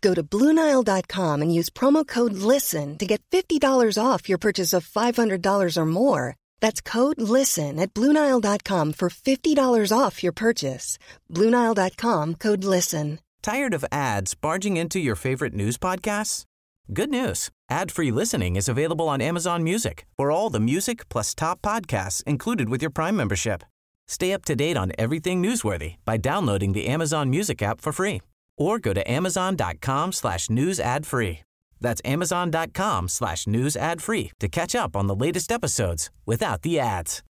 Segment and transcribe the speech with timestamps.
[0.00, 3.60] Go to Bluenile.com and use promo code LISTEN to get $50
[4.02, 6.36] off your purchase of $500 or more.
[6.60, 10.98] That's code LISTEN at Bluenile.com for $50 off your purchase.
[11.32, 13.18] Bluenile.com code LISTEN.
[13.42, 16.44] Tired of ads barging into your favorite news podcasts?
[16.92, 17.50] Good news.
[17.70, 22.68] Ad-free listening is available on Amazon Music for all the music plus top podcasts included
[22.68, 23.62] with your Prime membership.
[24.08, 28.22] Stay up to date on everything newsworthy by downloading the Amazon Music app for free
[28.58, 31.40] or go to amazon.com slash news ad free.
[31.80, 36.78] That's amazon.com slash news ad free to catch up on the latest episodes without the
[36.78, 37.22] ads.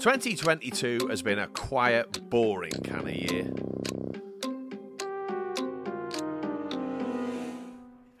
[0.00, 3.50] Twenty twenty two has been a quiet, boring kind of year.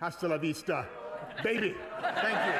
[0.00, 0.86] Hasta la vista,
[1.44, 1.74] baby.
[2.00, 2.54] Thank you.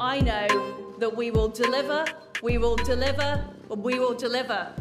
[0.00, 2.04] I know that we will deliver,
[2.42, 4.72] we will deliver, we will deliver.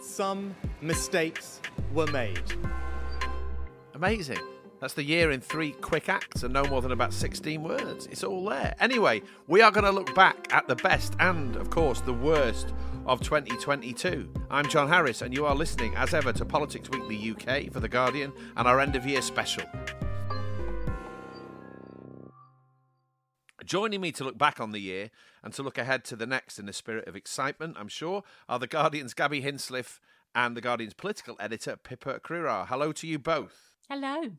[0.00, 1.60] Some mistakes
[1.92, 2.42] were made.
[3.94, 4.38] Amazing.
[4.80, 8.06] That's the year in three quick acts and no more than about 16 words.
[8.06, 8.74] It's all there.
[8.78, 12.74] Anyway, we are going to look back at the best and, of course, the worst
[13.06, 14.28] of 2022.
[14.50, 17.88] I'm John Harris, and you are listening, as ever, to Politics Weekly UK for The
[17.88, 19.64] Guardian and our end of year special.
[23.66, 25.10] Joining me to look back on the year
[25.42, 28.60] and to look ahead to the next in a spirit of excitement, I'm sure, are
[28.60, 29.98] The Guardian's Gabby Hinsliff
[30.36, 32.68] and The Guardian's political editor, Pippa Crerar.
[32.68, 33.74] Hello to you both.
[33.88, 34.30] Hello.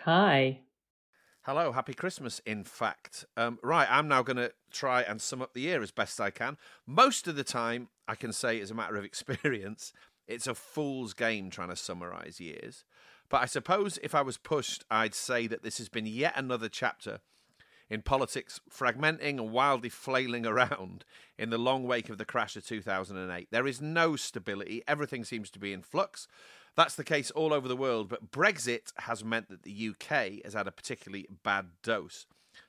[0.00, 0.60] Hi.
[1.44, 3.24] Hello, happy Christmas, in fact.
[3.34, 6.28] Um, right, I'm now going to try and sum up the year as best I
[6.28, 6.58] can.
[6.86, 9.94] Most of the time, I can say, as a matter of experience,
[10.28, 12.84] it's a fool's game trying to summarise years.
[13.30, 16.68] But I suppose if I was pushed, I'd say that this has been yet another
[16.68, 17.20] chapter
[17.90, 21.04] in politics fragmenting and wildly flailing around
[21.36, 23.48] in the long wake of the crash of 2008.
[23.50, 26.28] There is no stability, everything seems to be in flux.
[26.76, 30.54] That's the case all over the world, but Brexit has meant that the UK has
[30.54, 32.26] had a particularly bad dose.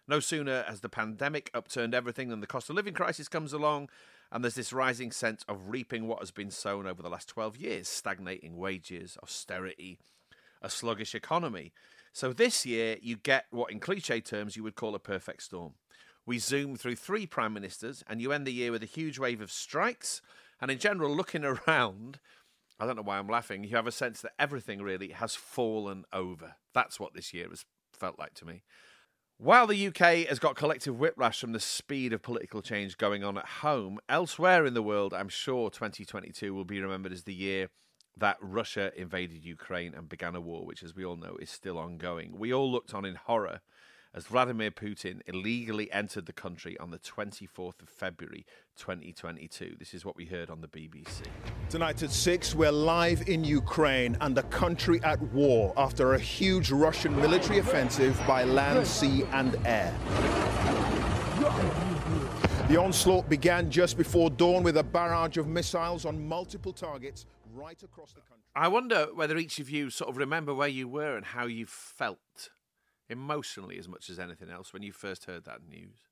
[0.08, 3.90] No sooner has the pandemic upturned everything than the cost of living crisis comes along,
[4.32, 7.58] and there's this rising sense of reaping what has been sown over the last 12
[7.58, 10.00] years stagnating wages, austerity,
[10.62, 11.72] a sluggish economy.
[12.14, 15.74] So this year, you get what, in cliche terms, you would call a perfect storm.
[16.26, 19.42] We zoom through three prime ministers, and you end the year with a huge wave
[19.42, 20.22] of strikes.
[20.62, 22.20] And in general, looking around,
[22.80, 23.64] I don't know why I'm laughing.
[23.64, 26.56] You have a sense that everything really has fallen over.
[26.74, 28.64] That's what this year has felt like to me.
[29.38, 33.40] While the UK has got collective whiplash from the speed of political change going on
[33.40, 37.70] at home, elsewhere in the world, I'm sure 2022 will be remembered as the year
[38.18, 41.78] that Russia invaded Ukraine and began a war, which, as we all know, is still
[41.78, 42.38] ongoing.
[42.38, 43.62] We all looked on in horror
[44.14, 48.46] as Vladimir Putin illegally entered the country on the 24th of February
[48.78, 49.76] 2022.
[49.80, 51.22] This is what we heard on the BBC.
[51.70, 56.72] Tonight at 6, we're live in Ukraine and the country at war after a huge
[56.72, 59.96] Russian military offensive by land, sea, and air.
[62.68, 67.82] The onslaught began just before dawn with a barrage of missiles on multiple targets right
[67.84, 68.46] across the country.
[68.56, 71.66] I wonder whether each of you sort of remember where you were and how you
[71.66, 72.50] felt
[73.10, 76.08] emotionally as much as anything else when you first heard that news.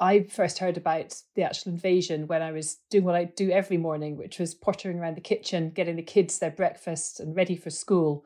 [0.00, 3.76] I first heard about the actual invasion when I was doing what I do every
[3.76, 7.70] morning, which was pottering around the kitchen, getting the kids their breakfast and ready for
[7.70, 8.24] school,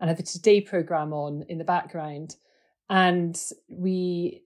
[0.00, 2.36] and had the Today program on in the background.
[2.90, 3.38] And
[3.68, 4.42] we,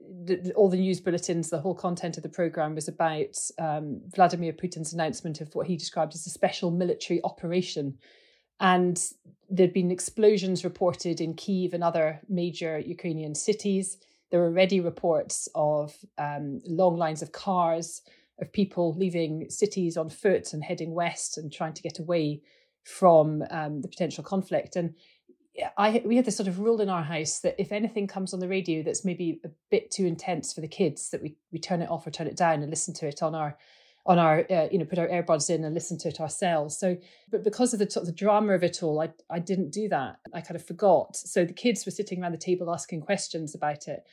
[0.56, 4.92] all the news bulletins, the whole content of the program was about um, Vladimir Putin's
[4.92, 7.98] announcement of what he described as a special military operation.
[8.58, 9.00] And
[9.48, 13.98] there'd been explosions reported in Kiev and other major Ukrainian cities.
[14.30, 18.02] There were already reports of um, long lines of cars,
[18.40, 22.40] of people leaving cities on foot and heading west and trying to get away
[22.82, 24.74] from um, the potential conflict.
[24.74, 24.94] And
[25.76, 28.40] I we had this sort of rule in our house that if anything comes on
[28.40, 31.82] the radio that's maybe a bit too intense for the kids, that we we turn
[31.82, 33.58] it off or turn it down and listen to it on our
[34.06, 36.78] on our uh, you know put our earbuds in and listen to it ourselves.
[36.78, 36.96] So,
[37.30, 40.16] but because of the the drama of it all, I I didn't do that.
[40.32, 41.16] I kind of forgot.
[41.16, 44.04] So the kids were sitting around the table asking questions about it.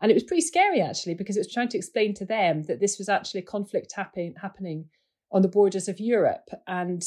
[0.00, 2.78] And it was pretty scary actually because it was trying to explain to them that
[2.80, 4.86] this was actually a conflict happening happening
[5.30, 7.04] on the borders of Europe, and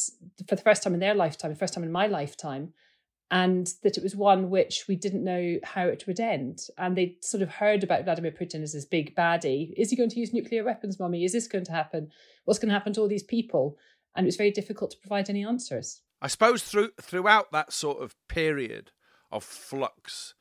[0.47, 2.71] for the first time in their lifetime, the first time in my lifetime,
[3.31, 6.68] and that it was one which we didn't know how it would end.
[6.78, 9.74] And they sort of heard about Vladimir Putin as this big baddie.
[9.78, 11.24] Is he going to use nuclear weapons, mummy?
[11.24, 12.12] Is this going to happen?
[12.44, 13.78] What's going to happen to all these people?
[14.16, 16.01] And it was very difficult to provide any answers.
[16.22, 18.92] I suppose through throughout that sort of period
[19.31, 20.33] of flux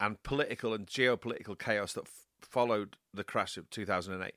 [0.00, 4.32] and political and geopolitical chaos that f- followed the crash of 2008,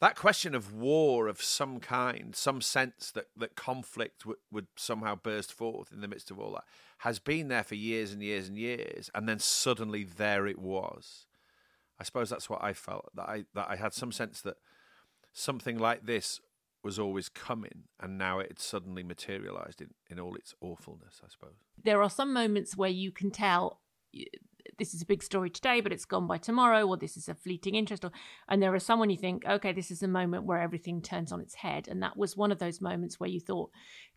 [0.00, 5.14] that question of war of some kind, some sense that, that conflict w- would somehow
[5.14, 6.64] burst forth in the midst of all that,
[6.98, 11.26] has been there for years and years and years, and then suddenly there it was.
[11.98, 14.56] I suppose that's what I felt that I that I had some sense that
[15.32, 16.40] something like this
[16.82, 21.20] was always coming, and now it had suddenly materialised in, in all its awfulness.
[21.24, 23.80] I suppose there are some moments where you can tell
[24.78, 27.34] this is a big story today, but it's gone by tomorrow, or this is a
[27.34, 28.10] fleeting interest, or,
[28.48, 31.32] and there are some when you think, okay, this is a moment where everything turns
[31.32, 33.70] on its head, and that was one of those moments where you thought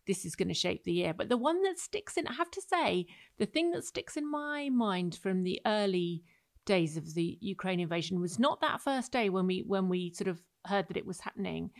[0.06, 1.14] this is going to shape the year.
[1.14, 3.06] But the one that sticks in, I have to say,
[3.38, 6.22] the thing that sticks in my mind from the early
[6.66, 10.28] days of the Ukraine invasion was not that first day when we when we sort
[10.28, 11.70] of heard that it was happening.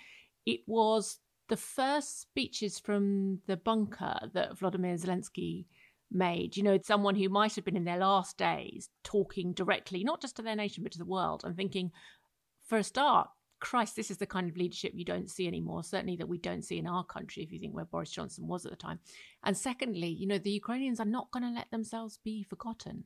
[0.47, 1.19] It was
[1.49, 5.67] the first speeches from the bunker that Vladimir Zelensky
[6.11, 6.57] made.
[6.57, 10.37] You know, someone who might have been in their last days talking directly, not just
[10.37, 11.91] to their nation, but to the world, and thinking,
[12.65, 13.29] for a start,
[13.61, 16.65] Christ, this is the kind of leadership you don't see anymore, certainly that we don't
[16.65, 19.01] see in our country, if you think where Boris Johnson was at the time.
[19.45, 23.05] And secondly, you know, the Ukrainians are not going to let themselves be forgotten.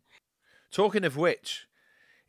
[0.71, 1.67] Talking of which,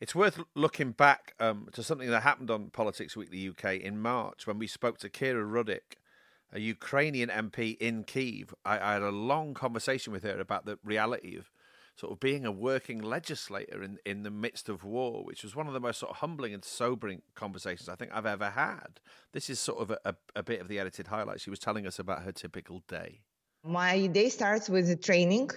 [0.00, 4.46] it's worth looking back um, to something that happened on Politics Weekly UK in March
[4.46, 5.96] when we spoke to Kira Rudik
[6.52, 8.54] a Ukrainian MP in Kiev.
[8.64, 11.50] I, I, had a long conversation with her about the reality of
[11.96, 15.66] sort of being a working legislator in, in the midst of war, which was one
[15.66, 19.00] of the most sort of humbling and sobering conversations I think I've ever had.
[19.32, 21.40] This is sort of a, a, a bit of the edited highlight.
[21.40, 23.20] She was telling us about her typical day.
[23.66, 25.50] My day starts with the training.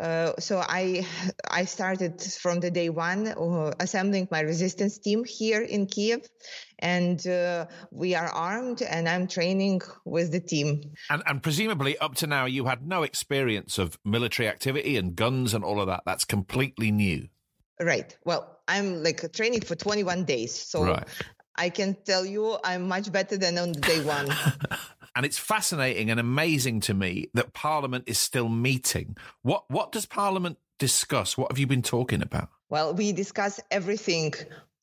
[0.00, 1.06] Uh, so I
[1.50, 6.20] I started from the day one uh, assembling my resistance team here in Kiev,
[6.78, 10.92] and uh, we are armed, and I'm training with the team.
[11.10, 15.52] And, and presumably, up to now, you had no experience of military activity and guns
[15.52, 16.02] and all of that.
[16.06, 17.28] That's completely new.
[17.80, 18.16] Right.
[18.24, 21.08] Well, I'm like training for 21 days, so right.
[21.56, 24.28] I can tell you I'm much better than on day one.
[25.14, 29.16] and it's fascinating and amazing to me that Parliament is still meeting.
[29.42, 31.36] What what does Parliament discuss?
[31.36, 32.48] What have you been talking about?
[32.68, 34.34] Well, we discuss everything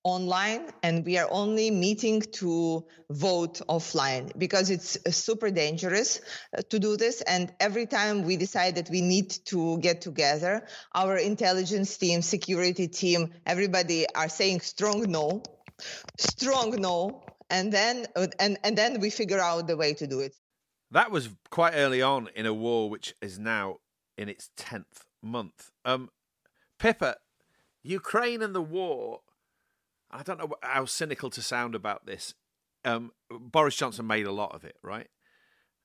[0.06, 6.22] online and we are only meeting to vote offline because it's super dangerous
[6.56, 10.64] uh, to do this and every time we decide that we need to get together
[10.94, 15.42] our intelligence team security team everybody are saying strong no
[16.20, 18.06] strong no and then
[18.40, 20.36] and and then we figure out the way to do it.
[20.92, 23.78] That was quite early on in a war which is now
[24.18, 25.72] in its 10th month.
[25.84, 26.10] Um
[26.80, 27.16] pippa
[27.84, 29.22] ukraine and the war
[30.12, 32.34] i don't know how cynical to sound about this.
[32.84, 35.08] Um boris johnson made a lot of it right?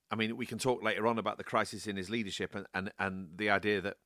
[0.09, 2.91] I mean we can talk later on about the crisis in his leadership and and,
[2.99, 3.97] and the idea that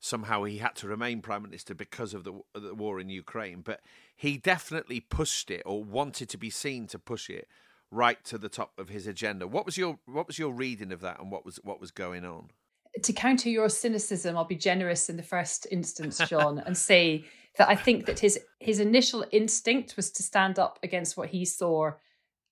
[0.00, 3.80] somehow he had to remain prime minister because of the, the war in Ukraine, but
[4.16, 7.48] he definitely pushed it or wanted to be seen to push it
[7.90, 9.46] right to the top of his agenda.
[9.46, 12.24] What was your what was your reading of that, and what was what was going
[12.24, 12.50] on?
[13.02, 17.24] To counter your cynicism, I'll be generous in the first instance, John, and say
[17.56, 21.44] that I think that his his initial instinct was to stand up against what he
[21.44, 21.92] saw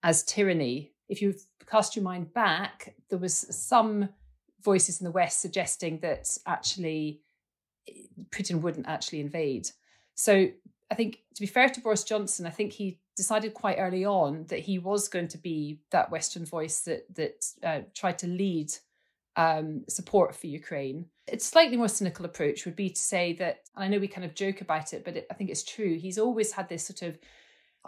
[0.03, 0.93] as tyranny.
[1.09, 1.35] If you
[1.67, 4.09] cast your mind back, there was some
[4.63, 7.21] voices in the West suggesting that actually
[8.31, 9.71] Putin wouldn't actually invade.
[10.15, 10.49] So
[10.91, 14.45] I think to be fair to Boris Johnson, I think he decided quite early on
[14.49, 18.73] that he was going to be that Western voice that that uh, tried to lead
[19.37, 21.07] um, support for Ukraine.
[21.29, 24.25] A slightly more cynical approach would be to say that, and I know we kind
[24.25, 25.99] of joke about it, but it, I think it's true.
[25.99, 27.19] He's always had this sort of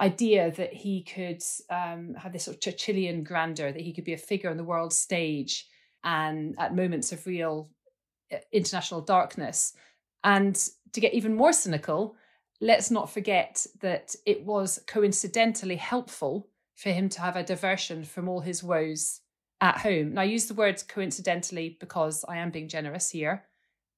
[0.01, 4.13] idea that he could um, have this sort of Churchillian grandeur, that he could be
[4.13, 5.67] a figure on the world stage,
[6.05, 7.71] and at moments of real
[8.53, 9.75] international darkness,
[10.25, 10.57] and
[10.93, 12.17] to get even more cynical,
[12.61, 18.29] let's not forget that it was coincidentally helpful for him to have a diversion from
[18.29, 19.21] all his woes
[19.61, 20.15] at home.
[20.15, 23.45] Now, I use the words coincidentally because I am being generous here.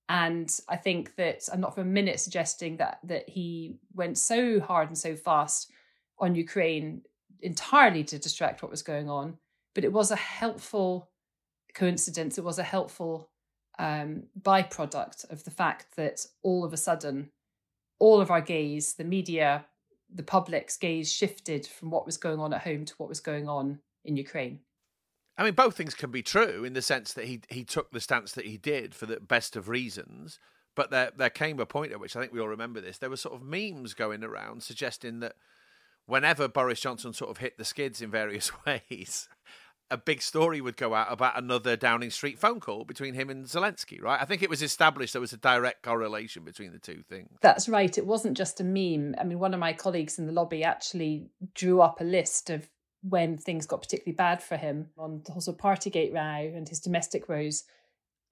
[0.09, 4.59] And I think that I'm not for a minute suggesting that that he went so
[4.59, 5.71] hard and so fast
[6.19, 7.03] on Ukraine
[7.43, 9.39] entirely to distract what was going on.
[9.75, 11.11] But it was a helpful
[11.75, 12.39] coincidence.
[12.39, 13.31] It was a helpful
[13.81, 17.31] um, byproduct of the fact that all of a sudden,
[17.99, 19.65] all of our gaze, the media,
[20.15, 23.49] the public's gaze shifted from what was going on at home to what was going
[23.49, 24.61] on in Ukraine.
[25.39, 28.01] I mean, both things can be true in the sense that he he took the
[28.01, 30.39] stance that he did for the best of reasons.
[30.77, 32.99] But there there came a point at which I think we all remember this.
[32.99, 35.37] There were sort of memes going around suggesting that
[36.05, 39.31] whenever Boris Johnson sort of hit the skids in various ways,
[39.91, 43.45] a big story would go out about another Downing Street phone call between him and
[43.47, 44.21] Zelensky, right?
[44.21, 47.31] I think it was established there was a direct correlation between the two things.
[47.41, 47.97] That's right.
[47.97, 49.15] It wasn't just a meme.
[49.19, 52.69] I mean, one of my colleagues in the lobby actually drew up a list of
[53.03, 57.29] when things got particularly bad for him on the whole Partygate row and his domestic
[57.29, 57.65] woes.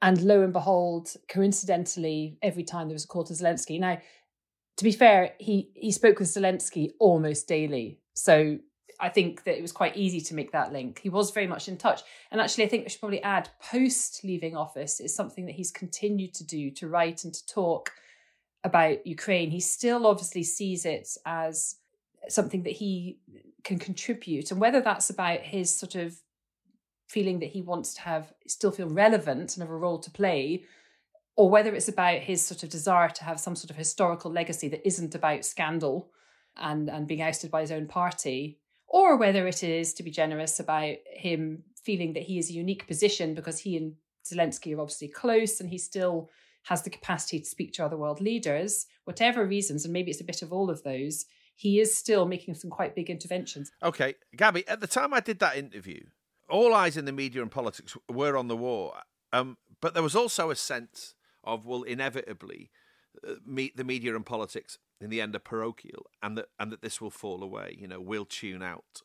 [0.00, 3.80] And lo and behold, coincidentally, every time there was a call to Zelensky.
[3.80, 3.98] Now,
[4.76, 7.98] to be fair, he he spoke with Zelensky almost daily.
[8.14, 8.58] So
[9.00, 11.00] I think that it was quite easy to make that link.
[11.02, 12.02] He was very much in touch.
[12.30, 15.70] And actually, I think we should probably add post leaving office is something that he's
[15.70, 17.92] continued to do to write and to talk
[18.64, 19.50] about Ukraine.
[19.50, 21.76] He still obviously sees it as
[22.28, 23.20] something that he
[23.62, 24.50] can contribute.
[24.50, 26.16] And whether that's about his sort of
[27.06, 30.64] feeling that he wants to have still feel relevant and have a role to play,
[31.36, 34.68] or whether it's about his sort of desire to have some sort of historical legacy
[34.68, 36.10] that isn't about scandal
[36.56, 40.58] and, and being ousted by his own party, or whether it is, to be generous,
[40.58, 45.08] about him feeling that he is a unique position because he and Zelensky are obviously
[45.08, 46.30] close and he still
[46.64, 50.24] has the capacity to speak to other world leaders, whatever reasons, and maybe it's a
[50.24, 53.70] bit of all of those, he is still making some quite big interventions.
[53.82, 56.00] Okay, Gabby, at the time I did that interview,
[56.48, 58.94] all eyes in the media and politics were on the war,
[59.32, 62.70] um, but there was also a sense of, well, inevitably,
[63.26, 66.82] uh, meet the media and politics in the end are parochial, and that and that
[66.82, 67.76] this will fall away.
[67.78, 69.02] You know, we'll tune out.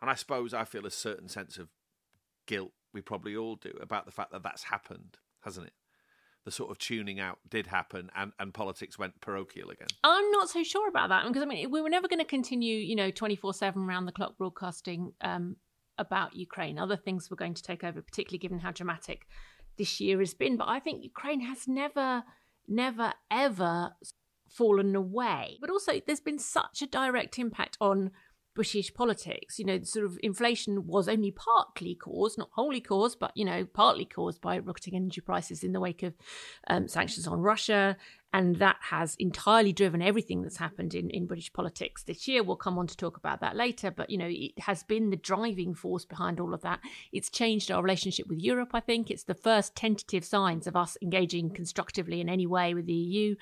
[0.00, 1.68] And I suppose I feel a certain sense of
[2.46, 2.72] guilt.
[2.92, 5.72] We probably all do about the fact that that's happened, hasn't it?
[6.44, 9.88] The sort of tuning out did happen, and and politics went parochial again.
[10.02, 12.76] I'm not so sure about that because I mean we were never going to continue,
[12.76, 15.56] you know, 24 seven round the clock broadcasting um,
[15.98, 16.78] about Ukraine.
[16.78, 19.26] Other things were going to take over, particularly given how dramatic
[19.76, 20.56] this year has been.
[20.56, 22.24] But I think Ukraine has never,
[22.66, 23.92] never, ever
[24.48, 25.58] fallen away.
[25.60, 28.10] But also, there's been such a direct impact on
[28.58, 29.60] British politics.
[29.60, 33.64] You know, sort of inflation was only partly caused, not wholly caused, but, you know,
[33.64, 36.14] partly caused by rocketing energy prices in the wake of
[36.66, 37.96] um, sanctions on Russia.
[38.32, 42.42] And that has entirely driven everything that's happened in, in British politics this year.
[42.42, 43.92] We'll come on to talk about that later.
[43.92, 46.80] But, you know, it has been the driving force behind all of that.
[47.12, 49.08] It's changed our relationship with Europe, I think.
[49.08, 53.36] It's the first tentative signs of us engaging constructively in any way with the EU.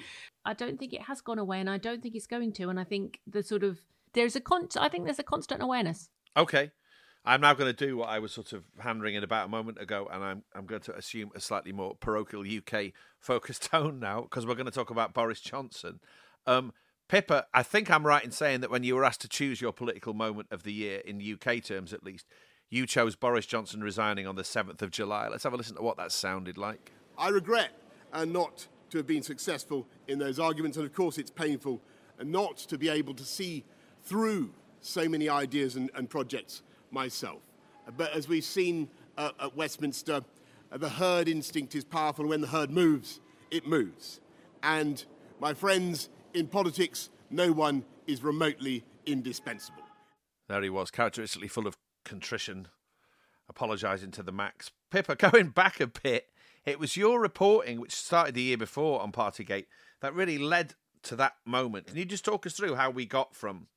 [0.47, 2.69] I don't think it has gone away, and I don't think it's going to.
[2.69, 3.81] And I think the sort of
[4.15, 6.09] there's a con- I think there's a constant awareness.
[6.37, 6.71] Okay.
[7.29, 9.81] I'm now going to do what I was sort of hand wringing about a moment
[9.81, 14.23] ago, and I'm I'm going to assume a slightly more parochial UK focused tone now
[14.23, 15.99] because we're going to talk about Boris Johnson.
[16.47, 16.73] Um,
[17.09, 19.73] Pippa, I think I'm right in saying that when you were asked to choose your
[19.73, 22.27] political moment of the year in UK terms, at least,
[22.69, 25.29] you chose Boris Johnson resigning on the 7th of July.
[25.29, 26.91] Let's have a listen to what that sounded like.
[27.17, 27.71] I regret
[28.13, 31.81] and not to have been successful in those arguments, and of course, it's painful
[32.23, 33.65] not to be able to see
[34.05, 37.41] through so many ideas and, and projects myself.
[37.97, 40.23] But as we've seen uh, at Westminster,
[40.73, 42.25] uh, the herd instinct is powerful.
[42.25, 44.21] and When the herd moves, it moves.
[44.63, 45.05] And
[45.41, 49.83] my friends, in politics, no one is remotely indispensable.
[50.49, 52.69] There he was, characteristically full of contrition,
[53.49, 54.71] apologising to the max.
[54.91, 56.27] Pippa, going back a bit,
[56.67, 59.67] it was your reporting, which started the year before on Partygate,
[60.01, 61.87] that really led to that moment.
[61.87, 63.69] Can you just talk us through how we got from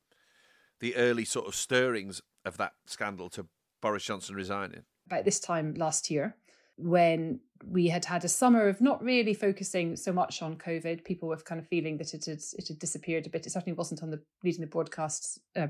[0.80, 3.46] the early sort of stirrings of that scandal to
[3.82, 4.84] Boris Johnson resigning?
[5.06, 6.36] About this time last year,
[6.78, 11.30] when we had had a summer of not really focusing so much on COVID, people
[11.30, 13.46] were kind of feeling that it had it had disappeared a bit.
[13.46, 15.68] It certainly wasn't on the leading the broadcasts uh,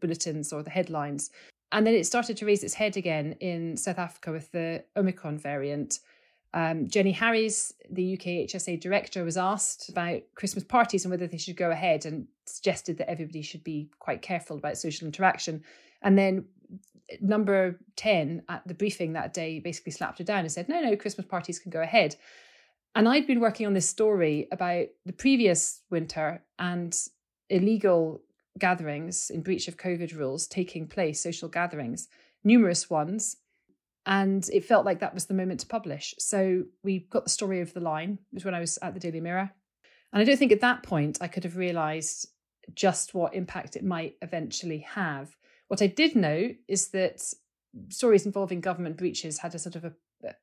[0.00, 1.30] bulletins or the headlines.
[1.72, 5.38] And then it started to raise its head again in South Africa with the Omicron
[5.38, 5.98] variant.
[6.54, 11.38] Um, Jenny Harries, the UK HSA director, was asked about Christmas parties and whether they
[11.38, 15.62] should go ahead and suggested that everybody should be quite careful about social interaction.
[16.02, 16.44] And then
[17.20, 20.96] number 10 at the briefing that day basically slapped her down and said, no, no,
[20.96, 22.16] Christmas parties can go ahead.
[22.94, 26.96] And I'd been working on this story about the previous winter and
[27.48, 28.20] illegal
[28.58, 32.08] gatherings in breach of COVID rules taking place, social gatherings,
[32.44, 33.36] numerous ones
[34.06, 36.14] and it felt like that was the moment to publish.
[36.18, 38.18] So we got the story over the line.
[38.32, 39.50] It was when I was at the Daily Mirror.
[40.12, 42.28] And I don't think at that point I could have realised
[42.74, 45.36] just what impact it might eventually have.
[45.68, 47.22] What I did know is that
[47.88, 49.92] stories involving government breaches had a sort of a,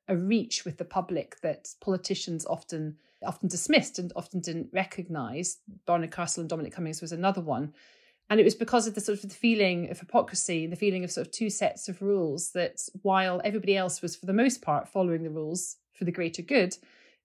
[0.08, 5.58] a reach with the public that politicians often often dismissed and often didn't recognise.
[5.86, 7.74] Barnard Castle and Dominic Cummings was another one.
[8.30, 11.10] And it was because of the sort of the feeling of hypocrisy, the feeling of
[11.10, 14.88] sort of two sets of rules that while everybody else was for the most part
[14.88, 16.76] following the rules for the greater good,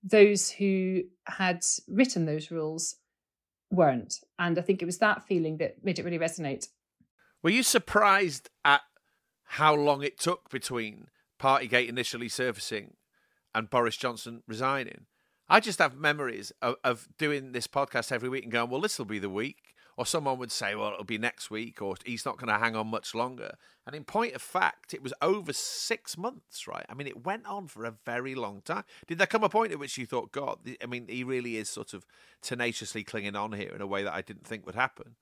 [0.04, 2.96] those who had written those rules
[3.72, 4.20] weren't.
[4.40, 6.70] And I think it was that feeling that made it really resonate.
[7.44, 8.82] Were you surprised at
[9.44, 11.10] how long it took between
[11.40, 12.96] Partygate initially surfacing
[13.54, 15.06] and Boris Johnson resigning?
[15.48, 18.98] I just have memories of, of doing this podcast every week and going, well, this
[18.98, 19.58] will be the week.
[19.98, 22.76] Or someone would say, well, it'll be next week, or he's not going to hang
[22.76, 23.56] on much longer.
[23.86, 26.86] And in point of fact, it was over six months, right?
[26.90, 28.84] I mean, it went on for a very long time.
[29.08, 31.70] Did there come a point at which you thought, God, I mean, he really is
[31.70, 32.06] sort of
[32.42, 35.16] tenaciously clinging on here in a way that I didn't think would happen?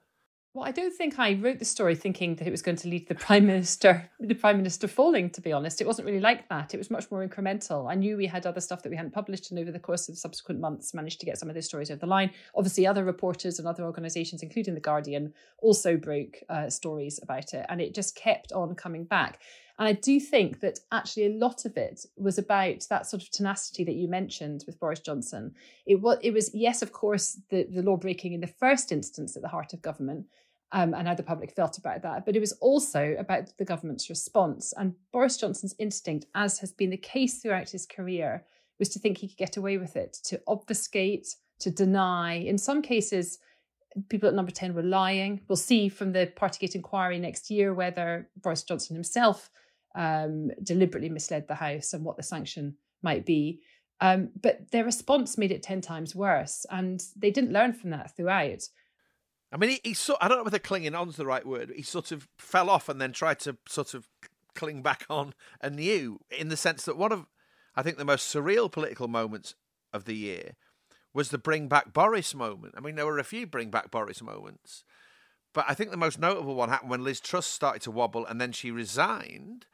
[0.55, 3.07] Well, I don't think I wrote the story thinking that it was going to lead
[3.07, 5.31] the prime minister, the prime minister falling.
[5.31, 6.75] To be honest, it wasn't really like that.
[6.75, 7.89] It was much more incremental.
[7.91, 10.17] I knew we had other stuff that we hadn't published, and over the course of
[10.17, 12.29] subsequent months, managed to get some of those stories over the line.
[12.55, 17.65] Obviously, other reporters and other organisations, including the Guardian, also broke uh, stories about it,
[17.69, 19.39] and it just kept on coming back.
[19.79, 23.31] And I do think that actually a lot of it was about that sort of
[23.31, 25.55] tenacity that you mentioned with Boris Johnson.
[25.87, 29.35] It was, it was yes, of course, the, the law breaking in the first instance
[29.35, 30.27] at the heart of government,
[30.73, 32.25] um, and how the public felt about that.
[32.25, 34.73] But it was also about the government's response.
[34.75, 38.43] And Boris Johnson's instinct, as has been the case throughout his career,
[38.79, 42.33] was to think he could get away with it, to obfuscate, to deny.
[42.33, 43.37] In some cases,
[44.09, 45.41] people at number 10 were lying.
[45.47, 49.51] We'll see from the Partygate inquiry next year whether Boris Johnson himself
[49.95, 53.61] um, deliberately misled the House and what the sanction might be.
[54.01, 56.65] Um, but their response made it 10 times worse.
[56.69, 58.63] And they didn't learn from that throughout.
[59.51, 61.71] I mean, he, he sort, I don't know whether clinging on is the right word.
[61.75, 64.07] He sort of fell off and then tried to sort of
[64.55, 67.27] cling back on anew in the sense that one of,
[67.75, 69.55] I think, the most surreal political moments
[69.93, 70.55] of the year
[71.13, 72.73] was the bring back Boris moment.
[72.75, 74.83] I mean, there were a few bring back Boris moments,
[75.53, 78.41] but I think the most notable one happened when Liz Truss started to wobble and
[78.41, 79.67] then she resigned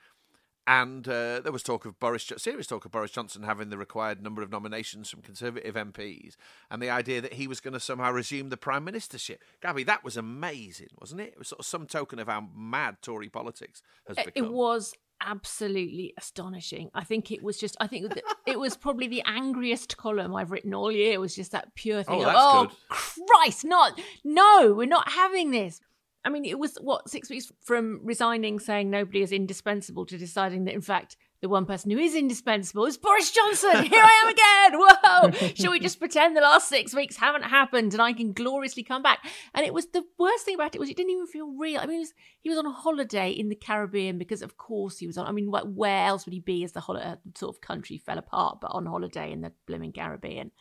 [0.70, 4.22] and uh, there was talk of Boris, serious talk of Boris Johnson having the required
[4.22, 6.36] number of nominations from Conservative MPs,
[6.70, 9.38] and the idea that he was going to somehow resume the prime ministership.
[9.64, 11.30] Gabby, that was amazing, wasn't it?
[11.34, 14.46] It was sort of some token of how mad Tory politics has become.
[14.46, 16.92] It was absolutely astonishing.
[16.94, 17.76] I think it was just.
[17.80, 18.14] I think
[18.46, 21.14] it was probably the angriest column I've written all year.
[21.14, 22.24] It was just that pure thing.
[22.24, 23.28] Oh, of, oh good.
[23.28, 23.66] Christ!
[23.66, 25.82] Not no, we're not having this.
[26.26, 30.66] I mean, it was what six weeks from resigning, saying nobody is indispensable, to deciding
[30.66, 33.84] that in fact the one person who is indispensable is Boris Johnson.
[33.86, 35.32] Here I am again.
[35.42, 35.54] Whoa!
[35.56, 39.02] Shall we just pretend the last six weeks haven't happened and I can gloriously come
[39.02, 39.20] back?
[39.54, 41.80] And it was the worst thing about it was it didn't even feel real.
[41.80, 45.08] I mean, was, he was on a holiday in the Caribbean because, of course, he
[45.08, 45.28] was on.
[45.28, 48.18] I mean, where else would he be as the hol- uh, sort of country fell
[48.18, 50.52] apart, but on holiday in the blooming Caribbean?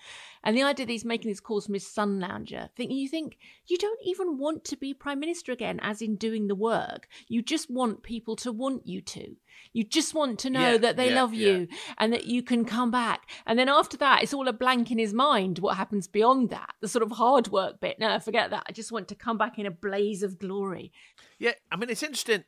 [0.43, 3.39] And the idea that he's making these calls from his sun lounger, think you think
[3.67, 7.09] you don't even want to be prime minister again, as in doing the work.
[7.29, 9.37] You just want people to want you to.
[9.73, 11.77] You just want to know yeah, that they yeah, love you yeah.
[11.99, 13.29] and that you can come back.
[13.47, 15.59] And then after that, it's all a blank in his mind.
[15.59, 17.99] What happens beyond that, the sort of hard work bit?
[17.99, 18.65] No, forget that.
[18.69, 20.93] I just want to come back in a blaze of glory.
[21.39, 22.45] Yeah, I mean, it's interesting.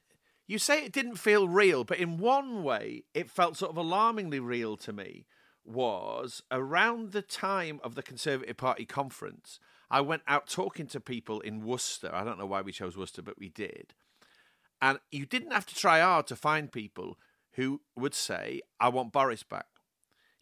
[0.47, 4.41] You say it didn't feel real, but in one way, it felt sort of alarmingly
[4.41, 5.27] real to me
[5.71, 11.41] was around the time of the Conservative Party conference, I went out talking to people
[11.41, 12.11] in Worcester.
[12.13, 13.95] I don't know why we chose Worcester, but we did.
[14.81, 17.19] And you didn't have to try hard to find people
[17.53, 19.67] who would say, I want Boris back.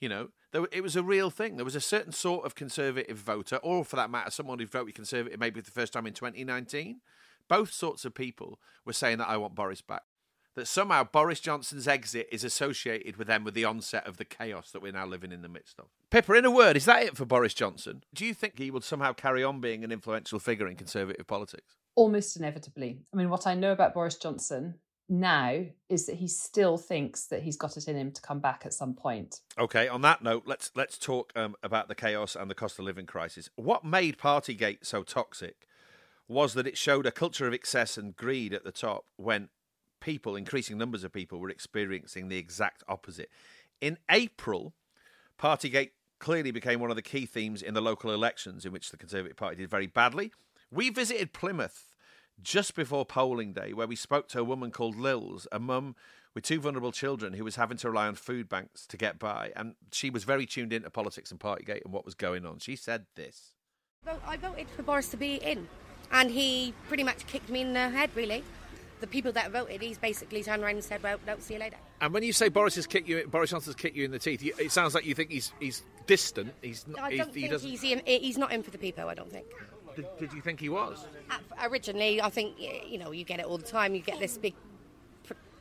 [0.01, 0.29] You know,
[0.71, 1.57] it was a real thing.
[1.57, 4.95] There was a certain sort of Conservative voter, or for that matter, someone who voted
[4.95, 7.01] Conservative maybe for the first time in 2019.
[7.49, 10.03] Both sorts of people were saying that I want Boris back
[10.59, 14.71] that somehow Boris Johnson's exit is associated with them with the onset of the chaos
[14.73, 15.87] that we're now living in the midst of.
[16.11, 18.03] Pippa, in a word, is that it for Boris Johnson?
[18.13, 21.77] Do you think he will somehow carry on being an influential figure in Conservative politics?
[21.95, 22.99] Almost inevitably.
[23.13, 24.75] I mean, what I know about Boris Johnson
[25.09, 28.63] now is that he still thinks that he's got it in him to come back
[28.67, 29.41] at some point.
[29.59, 32.85] Okay, on that note, let's let's talk um, about the chaos and the cost of
[32.85, 33.49] living crisis.
[33.57, 35.69] What made Partygate so toxic
[36.27, 39.49] was that it showed a culture of excess and greed at the top when
[40.09, 43.29] people, increasing numbers of people, were experiencing the exact opposite.
[43.83, 44.73] In April,
[45.39, 48.97] Partygate clearly became one of the key themes in the local elections in which the
[48.97, 50.33] Conservative Party did very badly.
[50.71, 51.95] We visited Plymouth
[52.41, 55.95] just before polling day, where we spoke to a woman called Lils, a mum
[56.33, 59.53] with two vulnerable children who was having to rely on food banks to get by.
[59.55, 62.61] And she was very tuned into politics and Partygate and what was going on.
[62.61, 63.53] She said this
[64.27, 65.69] I voted for Boris to be in,
[66.11, 68.43] and he pretty much kicked me in the head, really
[69.01, 71.77] the people that voted, he's basically turned around and said, "Well, don't see you later."
[72.01, 74.43] And when you say Boris has kicked you, Boris Johnson's kicked you in the teeth,
[74.43, 76.53] it sounds like you think he's he's distant.
[76.63, 77.01] He's not.
[77.01, 79.09] I don't he, think he he's in, he's not in for the people.
[79.09, 79.47] I don't think.
[79.97, 81.07] did, did you think he was?
[81.63, 83.95] Originally, I think you know you get it all the time.
[83.95, 84.55] You get this big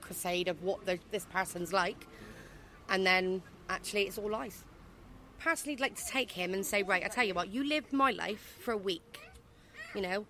[0.08, 2.08] crusade of what the, this person's like,
[2.90, 4.64] and then actually it's all lies.
[5.40, 7.94] Personally, I'd like to take him and say, right, I tell you what, you lived
[7.94, 9.20] my life for a week.
[9.94, 10.26] You know,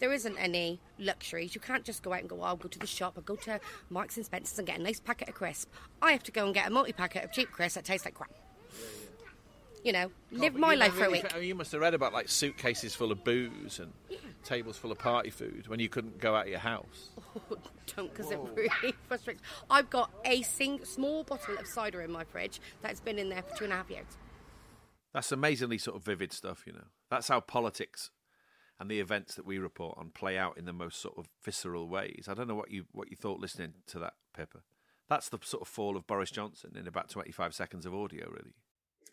[0.00, 1.54] there isn't any luxuries.
[1.54, 3.36] You can't just go out and go, oh, I'll go to the shop or go
[3.36, 3.60] to
[3.90, 5.70] Marks and Spencer's and get a nice packet of crisp.
[6.02, 8.14] I have to go and get a multi packet of cheap crisp that tastes like
[8.14, 8.32] crap.
[9.84, 11.24] You know, oh, live my life for a week.
[11.40, 14.18] You must have read about like suitcases full of booze and yeah.
[14.44, 17.10] tables full of party food when you couldn't go out of your house.
[17.18, 17.56] Oh,
[17.96, 19.40] don't, because it really frustrates.
[19.70, 23.42] I've got a sing- small bottle of cider in my fridge that's been in there
[23.42, 24.06] for two and a half years.
[25.14, 26.84] That's amazingly sort of vivid stuff, you know.
[27.10, 28.10] That's how politics
[28.80, 31.86] and the events that we report on play out in the most sort of visceral
[31.86, 32.26] ways.
[32.28, 34.60] I don't know what you what you thought listening to that, Pippa.
[35.08, 38.28] That's the sort of fall of Boris Johnson in about twenty five seconds of audio,
[38.30, 38.54] really.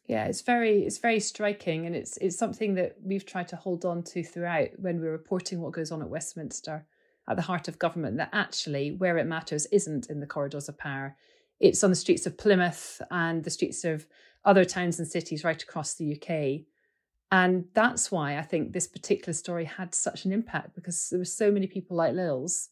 [0.08, 3.84] Yeah, it's very it's very striking, and it's it's something that we've tried to hold
[3.84, 6.86] on to throughout when we're reporting what goes on at Westminster,
[7.28, 8.16] at the heart of government.
[8.18, 11.18] That actually, where it matters, isn't in the corridors of power.
[11.60, 14.08] It's on the streets of Plymouth and the streets of
[14.46, 16.68] other towns and cities right across the UK.
[17.32, 21.26] And that's why I think this particular story had such an impact because there were
[21.26, 22.70] so many people like Lils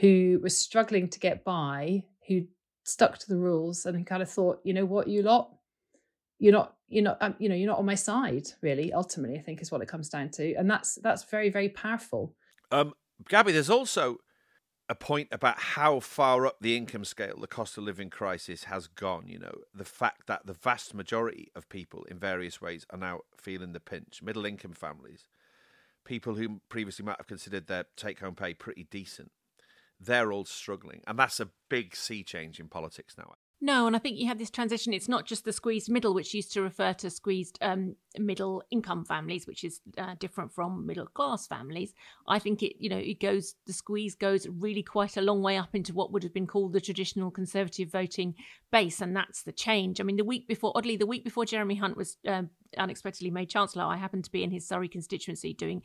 [0.00, 2.42] who were struggling to get by, who
[2.84, 5.50] stuck to the rules and kind of thought, you know what, you lot,
[6.40, 8.48] you're not, you're not, um, you know, you're not on my side.
[8.60, 11.68] Really, ultimately, I think is what it comes down to, and that's that's very very
[11.68, 12.34] powerful.
[12.72, 12.92] Um,
[13.28, 14.18] Gabby, there's also
[14.88, 18.86] a point about how far up the income scale the cost of living crisis has
[18.86, 19.24] gone.
[19.26, 23.20] You know, the fact that the vast majority of people in various ways are now
[23.36, 24.22] feeling the pinch.
[24.22, 25.28] Middle income families,
[26.04, 29.32] people who previously might have considered their take home pay pretty decent,
[29.98, 31.00] they're all struggling.
[31.06, 33.34] And that's a big sea change in politics now.
[33.60, 34.92] No, and I think you have this transition.
[34.92, 39.04] It's not just the squeezed middle, which used to refer to squeezed um, middle income
[39.04, 41.92] families, which is uh, different from middle class families.
[42.28, 45.56] I think it, you know, it goes the squeeze goes really quite a long way
[45.56, 48.34] up into what would have been called the traditional conservative voting
[48.70, 50.00] base, and that's the change.
[50.00, 52.42] I mean, the week before, oddly, the week before Jeremy Hunt was uh,
[52.76, 55.82] unexpectedly made chancellor, I happened to be in his Surrey constituency doing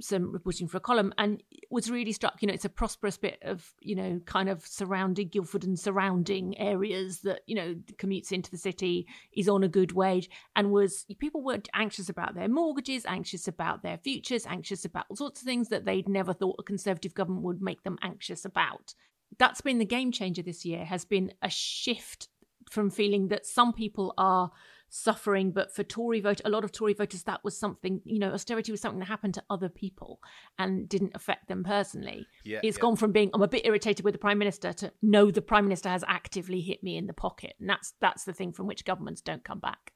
[0.00, 2.40] some reporting for a column, and was really struck.
[2.40, 6.58] You know, it's a prosperous bit of you know, kind of surrounding Guildford and surrounding
[6.58, 11.06] areas that you know commutes into the city, is on a good wage, and was
[11.18, 15.46] people were anxious about their mortgages, anxious about their futures, anxious about all sorts of
[15.46, 18.94] things that they'd never thought a conservative government would make them anxious about.
[19.38, 20.84] That's been the game changer this year.
[20.84, 22.28] Has been a shift
[22.70, 24.50] from feeling that some people are
[24.88, 25.52] suffering.
[25.52, 28.72] But for Tory vote, a lot of Tory voters, that was something, you know, austerity
[28.72, 30.20] was something that happened to other people
[30.58, 32.26] and didn't affect them personally.
[32.44, 32.82] Yeah, it's yeah.
[32.82, 35.64] gone from being, I'm a bit irritated with the Prime Minister to no, the Prime
[35.64, 37.54] Minister has actively hit me in the pocket.
[37.60, 39.92] And that's that's the thing from which governments don't come back.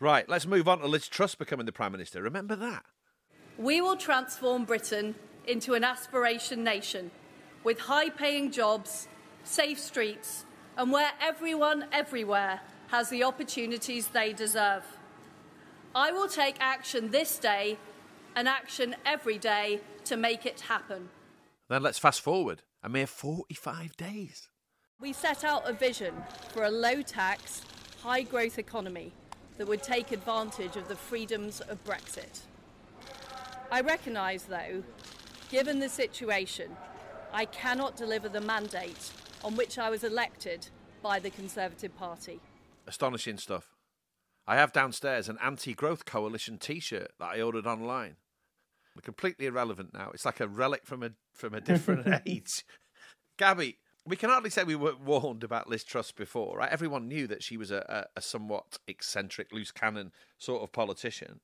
[0.00, 2.22] Right, let's move on to Liz Truss becoming the Prime Minister.
[2.22, 2.84] Remember that.
[3.56, 7.10] We will transform Britain into an aspiration nation
[7.64, 9.08] with high paying jobs,
[9.42, 10.44] safe streets,
[10.76, 14.84] and where everyone everywhere has the opportunities they deserve.
[15.96, 17.76] I will take action this day
[18.36, 21.08] and action every day to make it happen.
[21.68, 24.48] Then let's fast forward a mere 45 days.
[25.00, 26.14] We set out a vision
[26.52, 27.62] for a low tax,
[28.00, 29.12] high growth economy
[29.58, 32.40] that would take advantage of the freedoms of Brexit.
[33.70, 34.82] I recognise, though,
[35.50, 36.76] given the situation,
[37.32, 39.12] I cannot deliver the mandate
[39.44, 40.68] on which I was elected
[41.02, 42.40] by the Conservative Party
[42.88, 43.68] astonishing stuff.
[44.46, 48.16] I have downstairs an anti growth coalition t shirt that I ordered online.
[49.02, 50.10] Completely irrelevant now.
[50.12, 52.64] It's like a relic from a from a different age.
[53.38, 56.70] Gabby, we can hardly say we were warned about Liz Truss before, right?
[56.70, 61.40] Everyone knew that she was a, a, a somewhat eccentric, loose cannon sort of politician.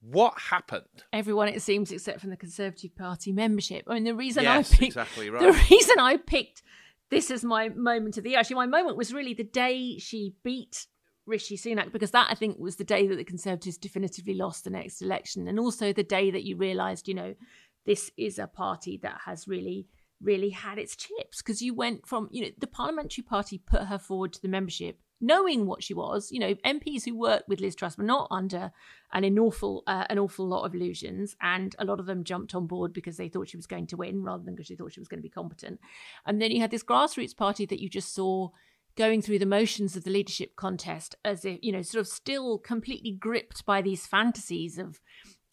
[0.00, 1.04] What happened?
[1.12, 3.84] Everyone, it seems, except from the Conservative Party membership.
[3.86, 5.40] I mean, the reason yes, I picked exactly right.
[5.40, 6.62] the reason I picked
[7.10, 8.38] this is my moment of the year.
[8.40, 10.86] Actually, my moment was really the day she beat
[11.24, 14.70] Rishi Sunak because that I think was the day that the Conservatives definitively lost the
[14.70, 17.34] next election, and also the day that you realised, you know,
[17.84, 19.86] this is a party that has really,
[20.20, 23.98] really had its chips because you went from, you know, the Parliamentary Party put her
[23.98, 27.74] forward to the membership knowing what she was, you know, MPs who worked with Liz
[27.74, 28.70] Truss were not under
[29.12, 32.66] an awful uh, an awful lot of illusions, and a lot of them jumped on
[32.66, 35.00] board because they thought she was going to win rather than because they thought she
[35.00, 35.80] was going to be competent.
[36.26, 38.50] And then you had this grassroots party that you just saw
[38.96, 42.58] going through the motions of the leadership contest as if you know sort of still
[42.58, 45.00] completely gripped by these fantasies of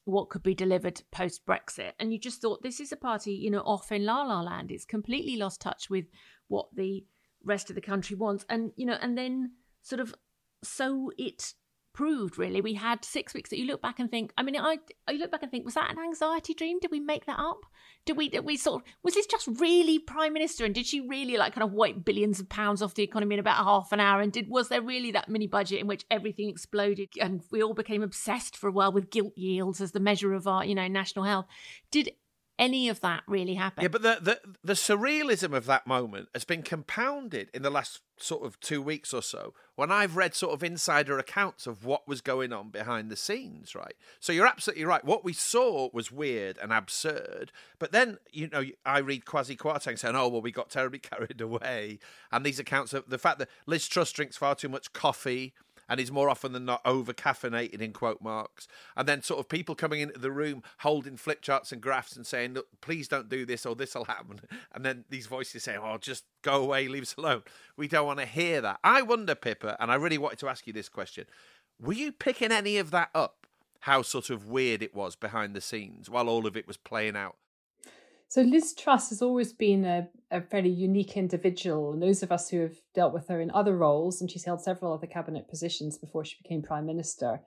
[0.05, 1.93] what could be delivered post Brexit.
[1.99, 4.71] And you just thought this is a party, you know, off in la la land.
[4.71, 6.05] It's completely lost touch with
[6.47, 7.05] what the
[7.43, 10.15] rest of the country wants and you know and then sort of
[10.63, 11.53] so it
[11.93, 12.62] proved really.
[12.62, 14.77] We had six weeks that you look back and think i mean i
[15.08, 16.79] i look back and think was that an anxiety dream?
[16.79, 17.65] Did we make that up?
[18.06, 20.65] Did we did we sort of was this just really prime minister?
[20.65, 23.39] And did she really like kind of wipe billions of pounds off the economy in
[23.39, 24.21] about half an hour?
[24.21, 27.73] And did was there really that mini budget in which everything exploded and we all
[27.73, 30.88] became obsessed for a while with gilt yields as the measure of our you know
[30.88, 31.45] national health?
[31.91, 32.12] Did
[32.59, 33.81] any of that really happen.
[33.81, 38.01] Yeah, but the, the the surrealism of that moment has been compounded in the last
[38.17, 42.07] sort of two weeks or so when I've read sort of insider accounts of what
[42.07, 43.95] was going on behind the scenes, right?
[44.19, 45.03] So you're absolutely right.
[45.03, 49.97] What we saw was weird and absurd, but then you know I read Kwasi Kwarteng
[49.97, 51.99] saying, "Oh well, we got terribly carried away,"
[52.31, 55.53] and these accounts of the fact that Liz Truss drinks far too much coffee
[55.93, 58.67] and is more often than not over caffeinated in quote marks.
[58.97, 62.25] And then sort of people coming into the room holding flip charts and graphs and
[62.25, 64.41] saying, Look, please don't do this or this will happen.
[64.73, 67.43] And then these voices say, Oh, just go away, leave us alone.
[67.77, 68.79] We don't want to hear that.
[68.84, 71.25] I wonder, Pippa, and I really wanted to ask you this question.
[71.79, 73.45] Were you picking any of that up?
[73.82, 77.15] How sort of weird it was behind the scenes while all of it was playing
[77.15, 77.36] out?
[78.33, 82.49] So Liz Truss has always been a, a fairly unique individual, and those of us
[82.49, 85.99] who have dealt with her in other roles, and she's held several other cabinet positions
[85.99, 87.41] before she became prime minister,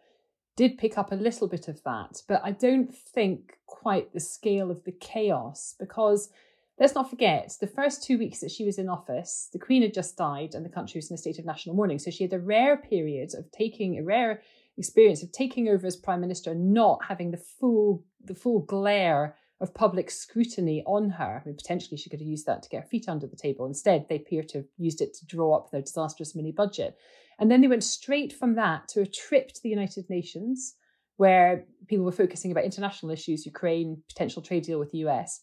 [0.55, 2.23] did pick up a little bit of that.
[2.29, 6.31] But I don't think quite the scale of the chaos, because
[6.79, 9.93] let's not forget the first two weeks that she was in office, the Queen had
[9.93, 11.99] just died, and the country was in a state of national mourning.
[11.99, 14.41] So she had a rare period of taking a rare
[14.79, 19.75] experience of taking over as prime minister, not having the full the full glare of
[19.75, 21.41] public scrutiny on her.
[21.43, 23.67] I mean, potentially she could have used that to get her feet under the table.
[23.67, 26.97] Instead, they appear to have used it to draw up their disastrous mini budget.
[27.39, 30.75] And then they went straight from that to a trip to the United Nations,
[31.17, 35.43] where people were focusing about international issues, Ukraine, potential trade deal with the US.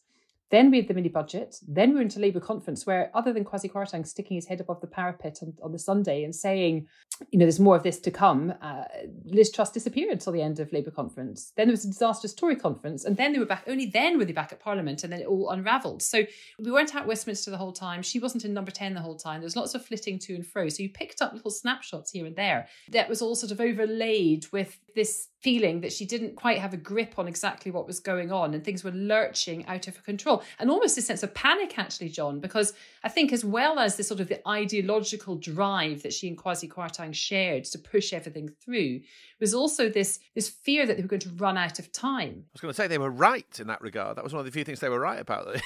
[0.51, 1.57] Then we had the mini budget.
[1.67, 4.81] Then we went to Labour conference, where other than Kwasi Kwarteng sticking his head above
[4.81, 6.87] the parapet on, on the Sunday and saying,
[7.31, 8.83] you know, there's more of this to come, uh,
[9.25, 11.53] Liz Truss disappeared until the end of Labour conference.
[11.55, 13.63] Then there was a disastrous Tory conference, and then they were back.
[13.67, 16.01] Only then were they back at Parliament, and then it all unravelled.
[16.01, 16.23] So
[16.59, 18.01] we weren't at Westminster the whole time.
[18.01, 19.39] She wasn't in Number Ten the whole time.
[19.39, 20.69] There was lots of flitting to and fro.
[20.69, 22.67] So you picked up little snapshots here and there.
[22.89, 26.77] That was all sort of overlaid with this feeling that she didn't quite have a
[26.77, 30.01] grip on exactly what was going on and things were lurching out of her
[30.39, 33.95] control and almost a sense of panic actually john because i think as well as
[33.95, 38.49] the sort of the ideological drive that she and kwasi kwarteng shared to push everything
[38.49, 38.99] through
[39.39, 42.49] was also this this fear that they were going to run out of time i
[42.53, 44.51] was going to say they were right in that regard that was one of the
[44.51, 45.59] few things they were right about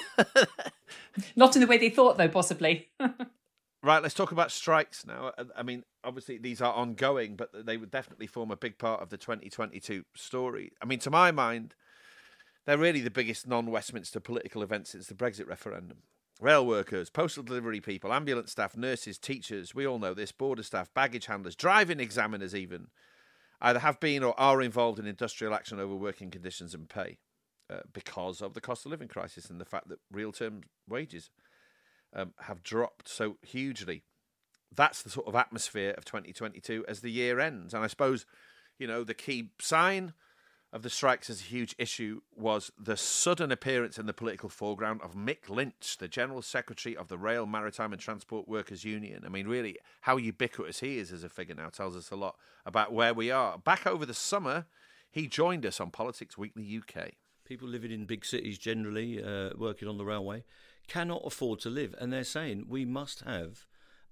[1.36, 2.88] not in the way they thought though possibly
[3.84, 5.34] Right, let's talk about strikes now.
[5.38, 9.02] Uh, I mean, obviously these are ongoing, but they would definitely form a big part
[9.02, 10.72] of the 2022 story.
[10.82, 11.76] I mean, to my mind,
[12.68, 16.00] they're really the biggest non Westminster political event since the Brexit referendum.
[16.40, 20.94] Rail workers, postal delivery people, ambulance staff, nurses, teachers, we all know this, border staff,
[20.94, 22.90] baggage handlers, driving examiners, even,
[23.60, 27.18] either have been or are involved in industrial action over working conditions and pay
[27.72, 31.32] uh, because of the cost of living crisis and the fact that real term wages
[32.14, 34.04] um, have dropped so hugely.
[34.76, 37.74] That's the sort of atmosphere of 2022 as the year ends.
[37.74, 38.26] And I suppose,
[38.78, 40.14] you know, the key sign
[40.74, 45.02] of the strikes as a huge issue was the sudden appearance in the political foreground
[45.02, 49.24] of Mick Lynch, the General Secretary of the Rail, Maritime and Transport Workers Union.
[49.26, 52.36] I mean, really, how ubiquitous he is as a figure now tells us a lot
[52.66, 53.58] about where we are.
[53.58, 54.66] Back over the summer,
[55.10, 57.12] he joined us on Politics Weekly UK.
[57.46, 60.44] People living in big cities generally, uh, working on the railway,
[60.88, 63.66] cannot afford to live, and they're saying we must have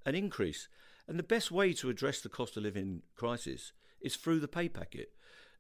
[0.05, 0.69] an increase.
[1.07, 4.69] And the best way to address the cost of living crisis is through the pay
[4.69, 5.11] packet,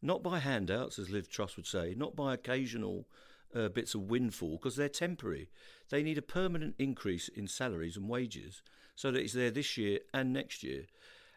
[0.05, 3.07] not by handouts, as Liz Truss would say, not by occasional
[3.55, 5.49] uh, bits of windfall, because they're temporary.
[5.89, 8.61] They need a permanent increase in salaries and wages
[8.95, 10.83] so that it's there this year and next year.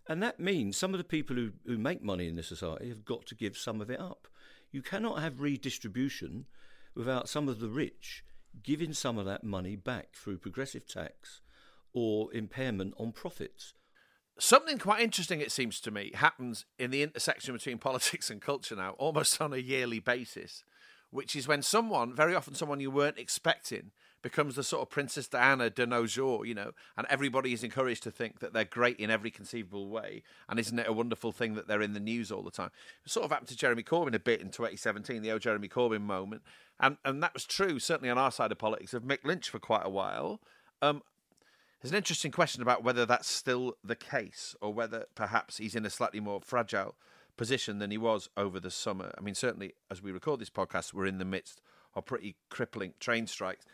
[0.06, 3.04] And that means some of the people who, who make money in this society have
[3.04, 4.28] got to give some of it up.
[4.70, 6.46] You cannot have redistribution
[6.94, 8.24] without some of the rich
[8.62, 11.40] giving some of that money back through progressive tax
[11.92, 13.74] or impairment on profits.
[14.40, 18.76] Something quite interesting, it seems to me, happens in the intersection between politics and culture
[18.76, 20.62] now, almost on a yearly basis,
[21.10, 23.90] which is when someone, very often someone you weren't expecting,
[24.22, 28.02] becomes the sort of Princess Diana de nos jours, you know, and everybody is encouraged
[28.02, 30.22] to think that they're great in every conceivable way.
[30.48, 32.70] And isn't it a wonderful thing that they're in the news all the time?
[33.04, 36.02] It sort of happened to Jeremy Corbyn a bit in 2017, the old Jeremy Corbyn
[36.02, 36.42] moment.
[36.80, 39.58] And, and that was true, certainly on our side of politics, of Mick Lynch for
[39.58, 40.40] quite a while.
[40.82, 41.02] Um,
[41.80, 45.86] there's an interesting question about whether that's still the case or whether perhaps he's in
[45.86, 46.96] a slightly more fragile
[47.36, 49.12] position than he was over the summer.
[49.16, 51.60] I mean, certainly as we record this podcast, we're in the midst
[51.94, 53.64] of pretty crippling train strikes.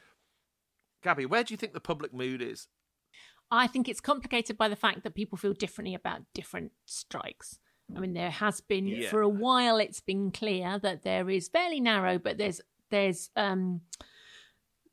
[1.03, 2.69] Gabby, where do you think the public mood is?
[3.51, 7.59] I think it's complicated by the fact that people feel differently about different strikes.
[7.95, 9.11] I mean, there has been Yeah.
[9.11, 9.77] for a while.
[9.79, 13.83] It's been clear that there is fairly narrow, but there's there's um,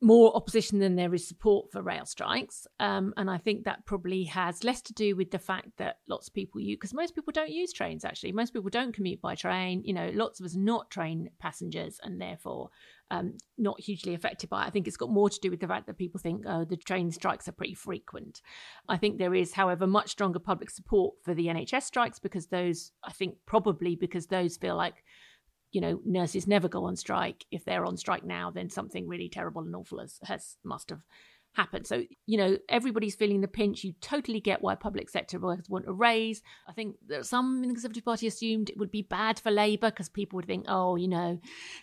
[0.01, 4.23] more opposition than there is support for rail strikes, um, and I think that probably
[4.25, 7.31] has less to do with the fact that lots of people use because most people
[7.31, 8.03] don't use trains.
[8.03, 9.83] Actually, most people don't commute by train.
[9.85, 12.69] You know, lots of us not train passengers, and therefore
[13.11, 14.67] um, not hugely affected by it.
[14.67, 16.77] I think it's got more to do with the fact that people think, oh, the
[16.77, 18.41] train strikes are pretty frequent.
[18.87, 22.93] I think there is, however, much stronger public support for the NHS strikes because those,
[23.03, 25.03] I think, probably because those feel like,
[25.71, 27.45] you know, nurses never go on strike.
[27.51, 31.01] If they're on strike now, then something really terrible and awful has, has must have
[31.53, 31.86] happened.
[31.86, 33.84] So, you know, everybody's feeling the pinch.
[33.84, 36.41] You totally get why public sector workers want a raise.
[36.67, 39.91] I think that some in the Conservative Party assumed it would be bad for Labour
[39.91, 41.39] because people would think, oh, you know,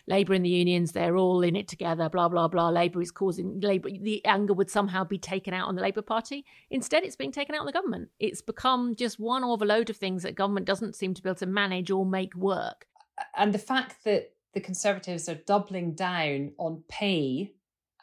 [0.07, 2.69] Labour and the unions, they're all in it together, blah, blah, blah.
[2.69, 6.45] Labour is causing Labour, the anger would somehow be taken out on the Labour Party.
[6.69, 8.09] Instead, it's being taken out on the government.
[8.19, 11.29] It's become just one of a load of things that government doesn't seem to be
[11.29, 12.87] able to manage or make work.
[13.35, 17.53] And the fact that the Conservatives are doubling down on pay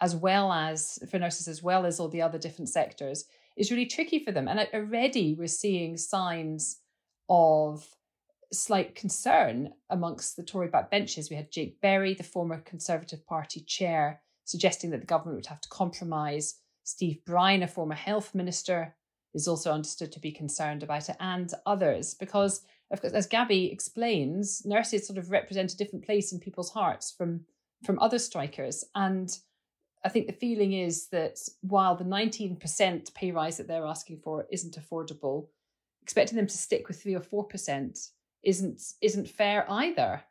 [0.01, 3.25] as well as for nurses, as well as all the other different sectors,
[3.57, 4.47] is really tricky for them.
[4.47, 6.81] And already we're seeing signs
[7.29, 7.89] of
[8.53, 11.31] slight concern amongst the Tory backbenchers.
[11.31, 15.63] We had Jake Berry, the former Conservative Party chair, suggesting that the government would have
[15.63, 16.61] to compromise.
[16.85, 18.95] Steve Brine, a former health minister,
[19.35, 23.71] is also understood to be concerned about it, and others, because of course, as Gabby
[23.73, 27.45] explains, nurses sort of represent a different place in people's hearts from
[27.85, 28.85] from other strikers.
[28.95, 29.37] And
[30.05, 34.47] I think the feeling is that while the 19% pay rise that they're asking for
[34.51, 35.49] isn't affordable,
[36.03, 38.11] expecting them to stick with three or four percent
[38.43, 40.23] isn't isn't fair either.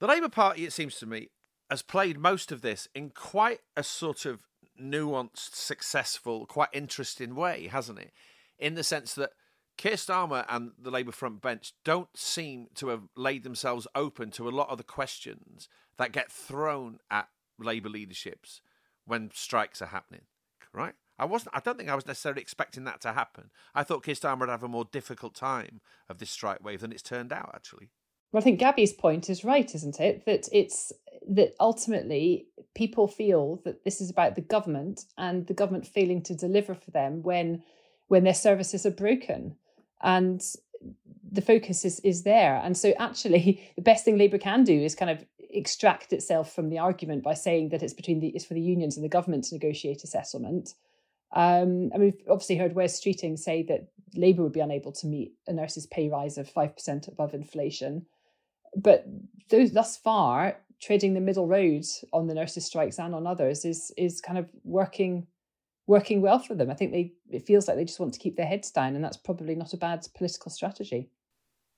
[0.00, 1.28] The Labour Party, it seems to me,
[1.70, 4.46] has played most of this in quite a sort of
[4.80, 8.12] nuanced, successful, quite interesting way, hasn't it?
[8.58, 9.30] In the sense that
[9.80, 14.46] Keir Starmer and the Labour front bench don't seem to have laid themselves open to
[14.46, 18.60] a lot of the questions that get thrown at Labour leaderships
[19.06, 20.20] when strikes are happening,
[20.74, 20.92] right?
[21.18, 21.56] I wasn't.
[21.56, 23.48] I don't think I was necessarily expecting that to happen.
[23.74, 26.92] I thought Keir Starmer would have a more difficult time of this strike wave than
[26.92, 27.52] it's turned out.
[27.54, 27.88] Actually,
[28.32, 30.26] Well, I think Gabby's point is right, isn't it?
[30.26, 30.92] That it's
[31.26, 36.34] that ultimately people feel that this is about the government and the government failing to
[36.34, 37.62] deliver for them when
[38.08, 39.56] when their services are broken,
[40.02, 40.42] and
[41.32, 42.60] the focus is is there.
[42.62, 46.68] And so, actually, the best thing Labour can do is kind of extract itself from
[46.68, 49.44] the argument by saying that it's between the it's for the unions and the government
[49.44, 50.74] to negotiate a settlement.
[51.32, 55.06] Um, I mean, we've obviously heard Wes Streeting say that Labour would be unable to
[55.06, 58.06] meet a nurse's pay rise of 5% above inflation.
[58.74, 59.06] But
[59.48, 63.92] those, thus far, treading the middle road on the nurses' strikes and on others is
[63.96, 65.26] is kind of working
[65.90, 66.70] working well for them.
[66.70, 69.04] I think they it feels like they just want to keep their heads down, and
[69.04, 71.10] that's probably not a bad political strategy.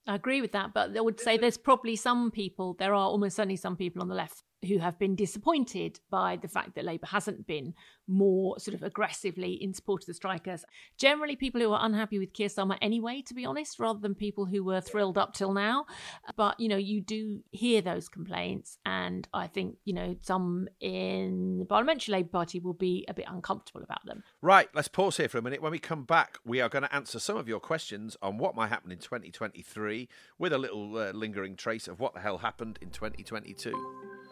[0.07, 3.37] I agree with that, but I would say there's probably some people, there are almost
[3.37, 7.07] certainly some people on the left who have been disappointed by the fact that Labour
[7.07, 7.75] hasn't been
[8.07, 10.65] more sort of aggressively in support of the strikers.
[10.99, 14.47] Generally, people who are unhappy with Keir Starmer anyway, to be honest, rather than people
[14.47, 15.87] who were thrilled up till now.
[16.37, 21.59] But, you know, you do hear those complaints, and I think, you know, some in
[21.59, 24.23] the Parliamentary Labour Party will be a bit uncomfortable about them.
[24.41, 24.69] right.
[24.75, 25.61] Let's pause here for a minute.
[25.61, 28.55] When we come back, we are going to answer some of your questions on what
[28.55, 32.79] might happen in 2023, with a little uh, lingering trace of what the hell happened
[32.81, 34.32] in 2022.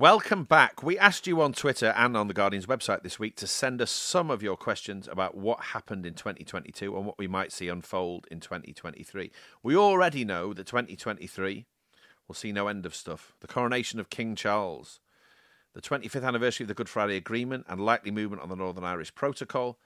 [0.00, 0.82] Welcome back.
[0.82, 3.90] We asked you on Twitter and on the Guardian's website this week to send us
[3.90, 8.26] some of your questions about what happened in 2022 and what we might see unfold
[8.30, 9.30] in 2023.
[9.62, 11.66] We already know that 2023
[12.26, 13.34] will see no end of stuff.
[13.40, 15.00] The coronation of King Charles,
[15.74, 19.14] the 25th anniversary of the Good Friday Agreement and likely movement on the Northern Irish
[19.14, 19.78] Protocol,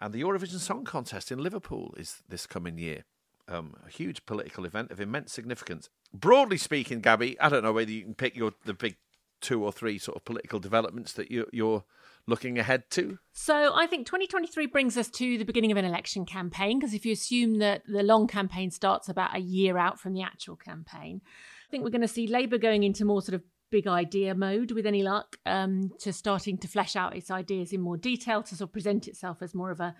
[0.00, 3.04] and the Eurovision Song Contest in Liverpool is this coming year.
[3.48, 5.90] Um, a huge political event of immense significance.
[6.14, 8.96] Broadly speaking, Gabby, I don't know whether you can pick your the big
[9.40, 11.84] two or three sort of political developments that you, you're
[12.26, 13.18] looking ahead to?
[13.32, 17.06] So I think 2023 brings us to the beginning of an election campaign because if
[17.06, 21.20] you assume that the long campaign starts about a year out from the actual campaign,
[21.24, 24.70] I think we're going to see Labour going into more sort of big idea mode
[24.70, 28.54] with any luck um, to starting to flesh out its ideas in more detail to
[28.54, 29.94] sort of present itself as more of a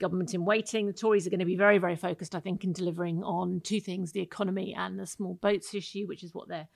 [0.00, 0.86] government in waiting.
[0.86, 3.80] The Tories are going to be very, very focused, I think, in delivering on two
[3.80, 6.68] things the economy and the small boats issue, which is what they're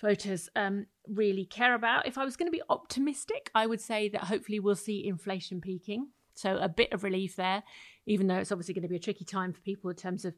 [0.00, 2.06] voters um, really care about.
[2.06, 5.60] If I was going to be optimistic, I would say that hopefully we'll see inflation
[5.60, 6.08] peaking.
[6.34, 7.64] So a bit of relief there,
[8.06, 10.34] even though it's obviously going to be a tricky time for people in terms of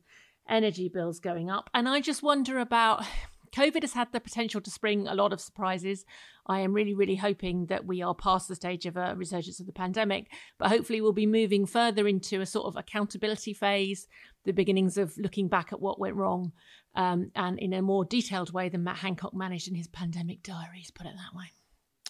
[0.49, 1.69] energy bills going up.
[1.75, 3.05] And I just wonder about
[3.55, 6.05] COVID has had the potential to spring a lot of surprises.
[6.47, 9.67] I am really, really hoping that we are past the stage of a resurgence of
[9.67, 10.29] the pandemic,
[10.59, 14.09] but hopefully we'll be moving further into a sort of accountability phase,
[14.45, 16.53] the beginnings of looking back at what went wrong,
[16.95, 20.91] um, and in a more detailed way than Matt Hancock managed in his pandemic diaries,
[20.91, 21.53] put it that way.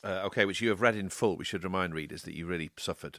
[0.02, 1.36] Uh, okay, which you have read in full.
[1.36, 3.18] We should remind readers that you really suffered.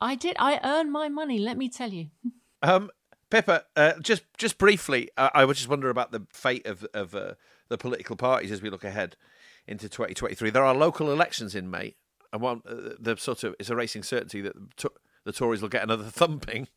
[0.00, 0.36] I did.
[0.38, 1.38] I earned my money.
[1.38, 2.08] Let me tell you.
[2.64, 2.90] Um,
[3.28, 7.12] Pippa, uh, just just briefly, uh, I would just wonder about the fate of of
[7.12, 7.32] uh,
[7.72, 9.16] the political parties as we look ahead
[9.66, 10.50] into 2023.
[10.50, 11.96] There are local elections in May,
[12.32, 14.54] and one uh, the sort of it's a racing certainty that
[15.24, 16.68] the Tories will get another thumping.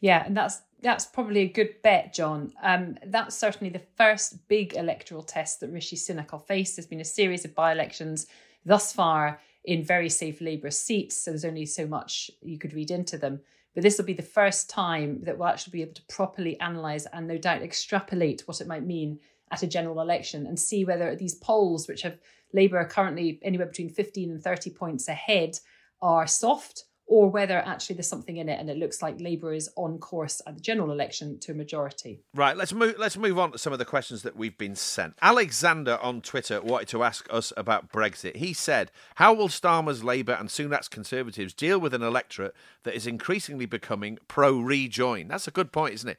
[0.00, 2.52] Yeah, and that's that's probably a good bet, John.
[2.62, 6.76] Um, that's certainly the first big electoral test that Rishi Sunak will face.
[6.76, 8.26] There's been a series of by-elections
[8.64, 12.90] thus far in very safe Labour seats, so there's only so much you could read
[12.90, 13.40] into them.
[13.74, 17.06] But this will be the first time that we'll actually be able to properly analyse
[17.12, 19.18] and no doubt extrapolate what it might mean
[19.50, 22.18] at a general election and see whether these polls, which have
[22.52, 25.58] Labour currently anywhere between 15 and 30 points ahead,
[26.02, 29.70] are soft or whether actually there's something in it and it looks like Labour is
[29.76, 32.20] on course at the general election to a majority.
[32.34, 35.14] Right, let's move let's move on to some of the questions that we've been sent.
[35.22, 38.36] Alexander on Twitter wanted to ask us about Brexit.
[38.36, 43.06] He said, "How will Starmer's Labour and Sunak's Conservatives deal with an electorate that is
[43.06, 46.18] increasingly becoming pro-rejoin?" That's a good point, isn't it?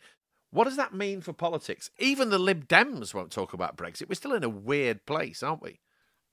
[0.51, 1.89] What does that mean for politics?
[1.99, 4.07] Even the Lib Dems won't talk about Brexit.
[4.07, 5.79] We're still in a weird place, aren't we?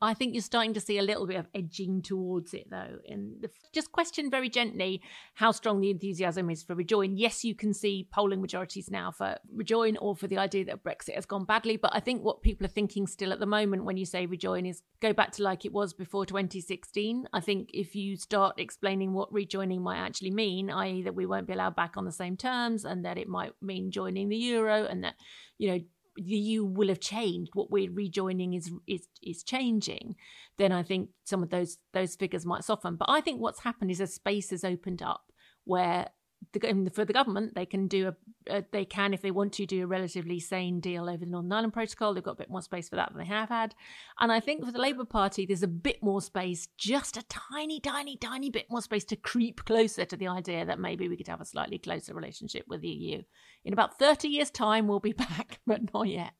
[0.03, 2.99] I think you're starting to see a little bit of edging towards it, though.
[3.09, 5.01] And just question very gently
[5.35, 7.17] how strong the enthusiasm is for rejoin.
[7.17, 11.15] Yes, you can see polling majorities now for rejoin or for the idea that Brexit
[11.15, 11.77] has gone badly.
[11.77, 14.67] But I think what people are thinking still at the moment when you say rejoin
[14.67, 17.27] is go back to like it was before 2016.
[17.33, 21.47] I think if you start explaining what rejoining might actually mean, i.e., that we won't
[21.47, 24.85] be allowed back on the same terms and that it might mean joining the euro
[24.85, 25.15] and that,
[25.57, 25.81] you know,
[26.17, 30.17] the EU will have changed, what we're rejoining is is is changing,
[30.59, 32.97] then I think some of those those figures might soften.
[32.97, 35.25] But I think what's happened is a space has opened up
[35.65, 36.09] where
[36.53, 39.67] the, for the government, they can do a, a, they can if they want to
[39.67, 42.15] do a relatively sane deal over the Northern Ireland Protocol.
[42.15, 43.75] They've got a bit more space for that than they have had,
[44.21, 47.81] and I think for the Labour Party, there's a bit more space, just a tiny,
[47.81, 51.29] tiny, tiny bit more space to creep closer to the idea that maybe we could
[51.29, 53.23] have a slightly closer relationship with the EU.
[53.65, 56.33] In about thirty years' time, we'll be back, but not yet.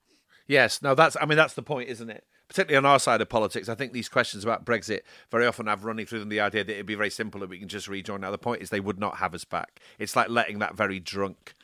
[0.47, 2.25] Yes, no, that's I mean that's the point, isn't it?
[2.49, 5.85] particularly on our side of politics, I think these questions about Brexit very often have
[5.85, 8.21] running through them the idea that it'd be very simple that we can just rejoin.
[8.21, 9.81] Now, the point is they would not have us back.
[9.99, 11.55] It's like letting that very drunk,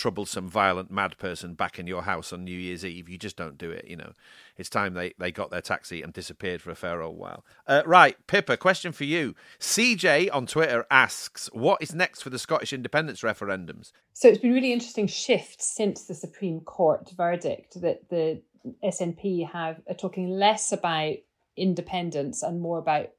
[0.00, 3.06] troublesome, violent, mad person back in your house on New Year's Eve.
[3.06, 4.12] You just don't do it, you know.
[4.56, 7.44] It's time they, they got their taxi and disappeared for a fair old while.
[7.66, 9.34] Uh, right, Pippa, question for you.
[9.58, 13.92] CJ on Twitter asks, what is next for the Scottish independence referendums?
[14.14, 18.40] So it's been really interesting shift since the Supreme Court verdict that the
[18.82, 21.16] SNP have are talking less about
[21.58, 23.10] independence and more about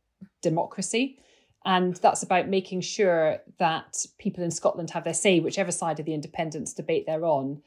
[0.41, 1.19] democracy.
[1.65, 6.05] And that's about making sure that people in Scotland have their say, whichever side of
[6.05, 7.61] the independence debate they're on.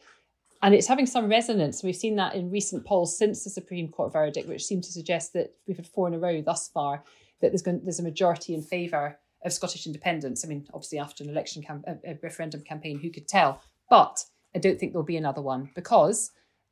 [0.62, 1.82] And it's having some resonance.
[1.82, 5.32] We've seen that in recent polls since the Supreme Court verdict, which seem to suggest
[5.34, 7.04] that we've had four in a row thus far,
[7.40, 10.44] that there's, going, there's a majority in favour of Scottish independence.
[10.44, 13.60] I mean, obviously, after an election cam- a referendum campaign, who could tell?
[13.90, 14.24] But
[14.54, 16.30] I don't think there'll be another one because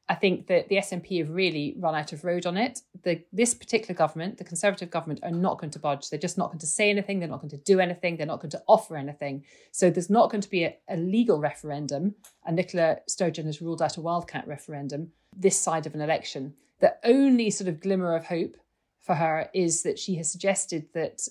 [0.08, 2.80] I think that the SNP have really run out of road on it.
[3.02, 6.10] The, this particular government, the Conservative government, are not going to budge.
[6.10, 7.18] They're just not going to say anything.
[7.18, 8.16] They're not going to do anything.
[8.16, 9.44] They're not going to offer anything.
[9.70, 12.16] So there's not going to be a, a legal referendum.
[12.44, 16.54] And Nicola Sturgeon has ruled out a wildcat referendum this side of an election.
[16.80, 18.56] The only sort of glimmer of hope
[19.00, 21.28] for her is that she has suggested that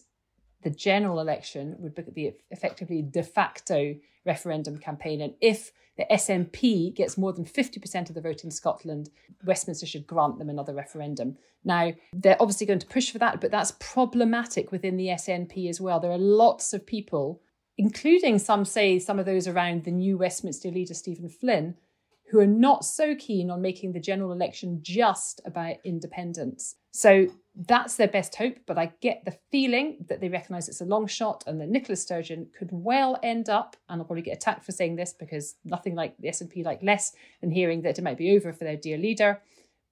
[0.63, 3.95] the general election would be effectively de facto
[4.25, 5.21] referendum campaign.
[5.21, 9.09] And if the SNP gets more than 50% of the vote in Scotland,
[9.45, 11.37] Westminster should grant them another referendum.
[11.63, 15.79] Now, they're obviously going to push for that, but that's problematic within the SNP as
[15.79, 15.99] well.
[15.99, 17.41] There are lots of people,
[17.77, 21.75] including some say some of those around the new Westminster leader, Stephen Flynn,
[22.31, 26.75] who are not so keen on making the general election just about independence.
[26.91, 30.85] So that's their best hope, but I get the feeling that they recognise it's a
[30.85, 34.65] long shot and that Nicola Sturgeon could well end up, and I'll probably get attacked
[34.65, 38.17] for saying this because nothing like the SNP like less than hearing that it might
[38.17, 39.41] be over for their dear leader.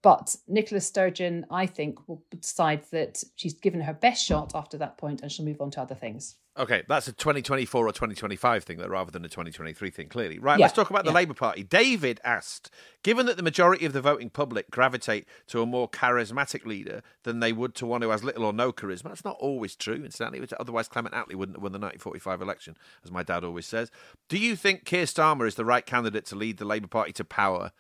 [0.02, 4.97] But Nicola Sturgeon, I think, will decide that she's given her best shot after that
[4.97, 6.36] point and she'll move on to other things.
[6.58, 10.39] Okay, that's a 2024 or 2025 thing, though, rather than a 2023 thing, clearly.
[10.39, 11.16] Right, yeah, let's talk about the yeah.
[11.16, 11.64] Labour Party.
[11.64, 12.70] David asked
[13.02, 17.39] Given that the majority of the voting public gravitate to a more charismatic leader than
[17.39, 20.45] they would to one who has little or no charisma, that's not always true, incidentally.
[20.60, 22.76] Otherwise, Clement Attlee wouldn't have won the 1945 election,
[23.06, 23.89] as my dad always says.
[24.28, 27.24] Do you think Keir Starmer is the right candidate to lead the Labour Party to
[27.24, 27.72] power?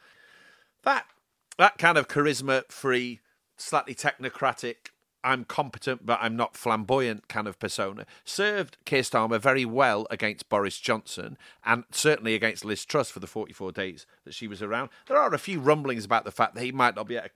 [0.83, 1.05] That,
[1.59, 3.19] that kind of charisma free,
[3.57, 4.87] slightly technocratic,
[5.23, 10.47] I'm competent but I'm not flamboyant kind of persona served Keir Starmer very well against
[10.47, 14.89] Boris Johnson and certainly against Liz Truss for the 44 days that she was around.
[15.07, 17.31] There are a few rumblings about the fact that he might not be able to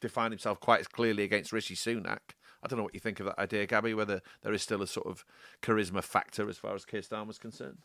[0.00, 2.20] define himself quite as clearly against Rishi Sunak.
[2.62, 4.86] I don't know what you think of that idea, Gabby, whether there is still a
[4.86, 5.24] sort of
[5.60, 7.78] charisma factor as far as Keir Starmer is concerned.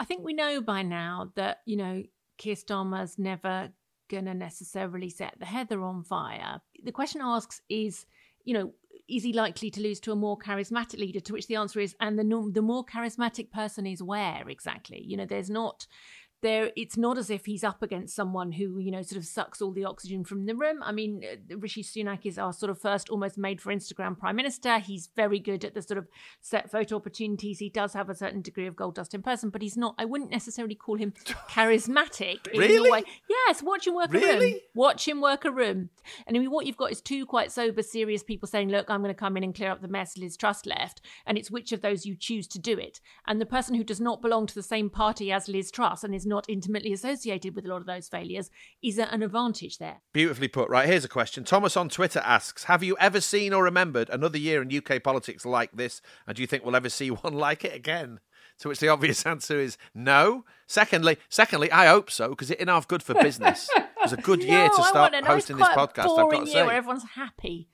[0.00, 2.02] I think we know by now that, you know,
[2.36, 3.70] Keir Starmer's never
[4.08, 6.60] going to necessarily set the heather on fire.
[6.82, 8.06] The question asks is
[8.46, 8.72] you know,
[9.08, 11.20] is he likely to lose to a more charismatic leader?
[11.20, 15.02] To which the answer is, and the the more charismatic person is where exactly?
[15.04, 15.86] You know, there's not
[16.42, 19.62] there it's not as if he's up against someone who you know sort of sucks
[19.62, 20.82] all the oxygen from the room.
[20.82, 24.36] I mean uh, rishi sunak is our sort of first almost made for instagram prime
[24.36, 24.78] minister.
[24.78, 26.06] He's very good at the sort of
[26.40, 27.58] set photo opportunities.
[27.58, 30.04] He does have a certain degree of gold dust in person but he's not i
[30.04, 31.12] wouldn't necessarily call him
[31.50, 32.90] charismatic in really?
[32.90, 33.02] way.
[33.28, 34.30] Yes watch him work really?
[34.30, 34.60] a room.
[34.74, 35.90] Watch him work a room.
[36.26, 39.02] And i mean what you've got is two quite sober serious people saying look i'm
[39.02, 41.72] going to come in and clear up the mess liz truss left and it's which
[41.72, 43.00] of those you choose to do it.
[43.26, 46.14] And the person who does not belong to the same party as liz truss and
[46.14, 48.50] is not intimately associated with a lot of those failures
[48.82, 50.02] is an advantage there.
[50.12, 50.68] Beautifully put.
[50.68, 51.44] Right, here's a question.
[51.44, 55.46] Thomas on Twitter asks Have you ever seen or remembered another year in UK politics
[55.46, 56.02] like this?
[56.26, 58.20] And do you think we'll ever see one like it again?
[58.60, 60.44] To which the obvious answer is no.
[60.66, 63.68] Secondly, secondly, I hope so because it enough good for business.
[63.76, 66.18] it was a good no, year to start hosting this podcast.
[66.18, 67.68] I've got to say, where everyone's happy.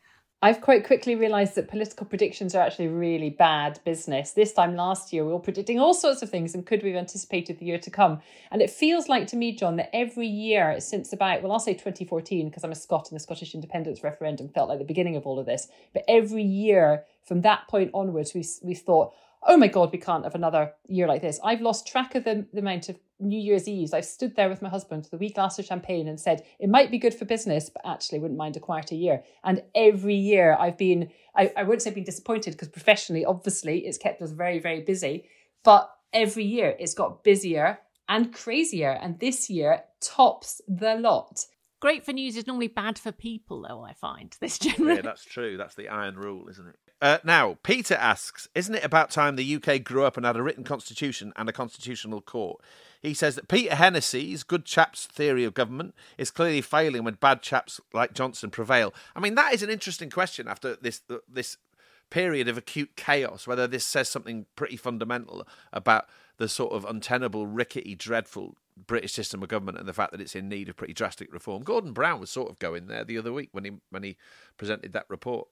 [0.44, 4.32] I've quite quickly realised that political predictions are actually really bad business.
[4.32, 6.98] This time last year, we were predicting all sorts of things and could we have
[6.98, 8.20] anticipated the year to come?
[8.50, 11.74] And it feels like to me, John, that every year since about, well, I'll say
[11.74, 15.26] 2014, because I'm a Scot and the Scottish independence referendum felt like the beginning of
[15.26, 15.68] all of this.
[15.94, 19.14] But every year from that point onwards, we, we thought,
[19.44, 21.38] oh my God, we can't have another year like this.
[21.44, 23.94] I've lost track of the, the amount of New Year's Eve.
[23.94, 26.68] I've stood there with my husband with a wee glass of champagne and said, it
[26.68, 29.22] might be good for business, but actually wouldn't mind a quieter year.
[29.44, 33.98] And every year I've been, I, I wouldn't say been disappointed because professionally, obviously, it's
[33.98, 35.24] kept us very, very busy.
[35.64, 38.90] But every year it's got busier and crazier.
[38.90, 41.46] And this year tops the lot.
[41.80, 44.36] Great for news is normally bad for people, though, I find.
[44.40, 44.96] This generally.
[44.96, 45.56] Yeah, that's true.
[45.56, 46.76] That's the iron rule, isn't it?
[47.00, 50.42] Uh, now, Peter asks, isn't it about time the UK grew up and had a
[50.42, 52.62] written constitution and a constitutional court?
[53.02, 57.42] He says that Peter Hennessy's good chaps theory of government is clearly failing when bad
[57.42, 58.94] chaps like Johnson prevail.
[59.16, 61.56] I mean, that is an interesting question after this this
[62.10, 67.46] period of acute chaos, whether this says something pretty fundamental about the sort of untenable,
[67.46, 68.54] rickety, dreadful
[68.86, 71.62] British system of government and the fact that it's in need of pretty drastic reform.
[71.62, 74.16] Gordon Brown was sort of going there the other week when he when he
[74.56, 75.48] presented that report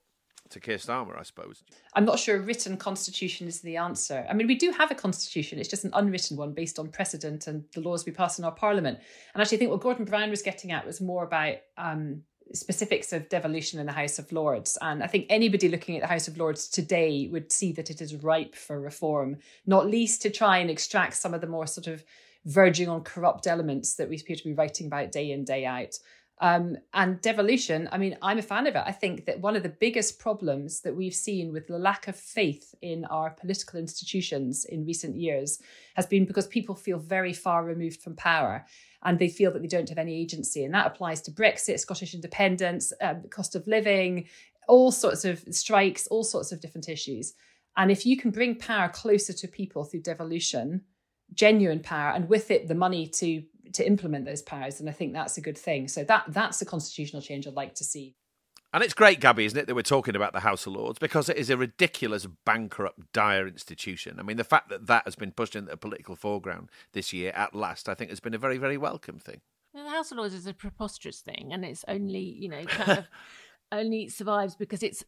[0.49, 1.63] to Keir Starmer, I suppose.
[1.93, 4.25] I'm not sure a written constitution is the answer.
[4.29, 7.47] I mean, we do have a constitution, it's just an unwritten one based on precedent
[7.47, 8.99] and the laws we pass in our parliament.
[9.33, 12.23] And actually, I think what Gordon Brown was getting at was more about um,
[12.53, 14.77] specifics of devolution in the House of Lords.
[14.81, 18.01] And I think anybody looking at the House of Lords today would see that it
[18.01, 21.87] is ripe for reform, not least to try and extract some of the more sort
[21.87, 22.03] of
[22.45, 25.95] verging on corrupt elements that we appear to be writing about day in, day out.
[26.41, 28.83] Um, and devolution, I mean, I'm a fan of it.
[28.83, 32.15] I think that one of the biggest problems that we've seen with the lack of
[32.15, 35.61] faith in our political institutions in recent years
[35.95, 38.65] has been because people feel very far removed from power
[39.03, 40.63] and they feel that they don't have any agency.
[40.63, 44.27] And that applies to Brexit, Scottish independence, um, cost of living,
[44.67, 47.33] all sorts of strikes, all sorts of different issues.
[47.77, 50.81] And if you can bring power closer to people through devolution,
[51.35, 55.13] genuine power, and with it the money to to implement those powers and i think
[55.13, 58.15] that's a good thing so that that's a constitutional change i'd like to see
[58.73, 61.27] And it's great, Gabby, isn't it, that we're talking about the House of Lords because
[61.27, 64.17] it is a ridiculous, bankrupt, dire institution.
[64.17, 67.33] I mean, the fact that that has been pushed into the political foreground this year
[67.35, 69.41] at last, I think, has been a very, very welcome thing.
[69.73, 73.05] the House of Lords is a preposterous thing, and it's only, you know, kind of
[73.73, 75.03] only survives because it's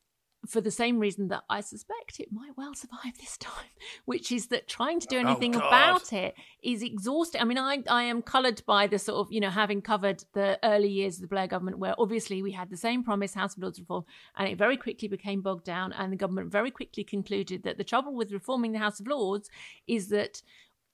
[0.45, 3.69] for the same reason that I suspect it might well survive this time,
[4.05, 5.67] which is that trying to do Oh, anything God.
[5.67, 7.39] about it is exhausting.
[7.41, 10.59] I mean, I, I am coloured by the sort of, you know, having covered the
[10.63, 13.63] early years of the Blair government, where obviously we had the same promise, House of
[13.63, 14.03] Lords reform,
[14.37, 17.83] and it very quickly became bogged down, and the government very quickly concluded that the
[17.83, 19.49] trouble with reforming the House of Lords
[19.87, 20.41] is that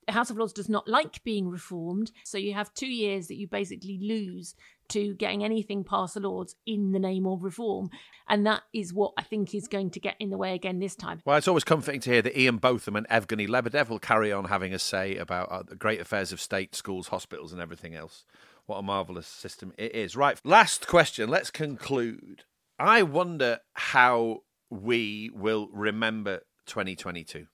[0.06, 2.12] the House of Lords does not like being reformed.
[2.24, 4.56] So you have two years that you basically lose
[4.90, 7.90] to getting anything past the Lords in the name of reform.
[8.28, 10.96] And that is what I think is going to get in the way again this
[10.96, 11.22] time.
[11.26, 14.46] Well, it's always comforting to hear that Ian Botham and Evgeny Lebedev will carry on
[14.46, 18.26] having a say about uh, the great affairs of state, schools, hospitals, and everything else.
[18.66, 20.16] What a marvellous system it is.
[20.16, 21.30] Right, last question.
[21.30, 22.44] Let's conclude.
[22.78, 27.48] I wonder how we will remember 2022.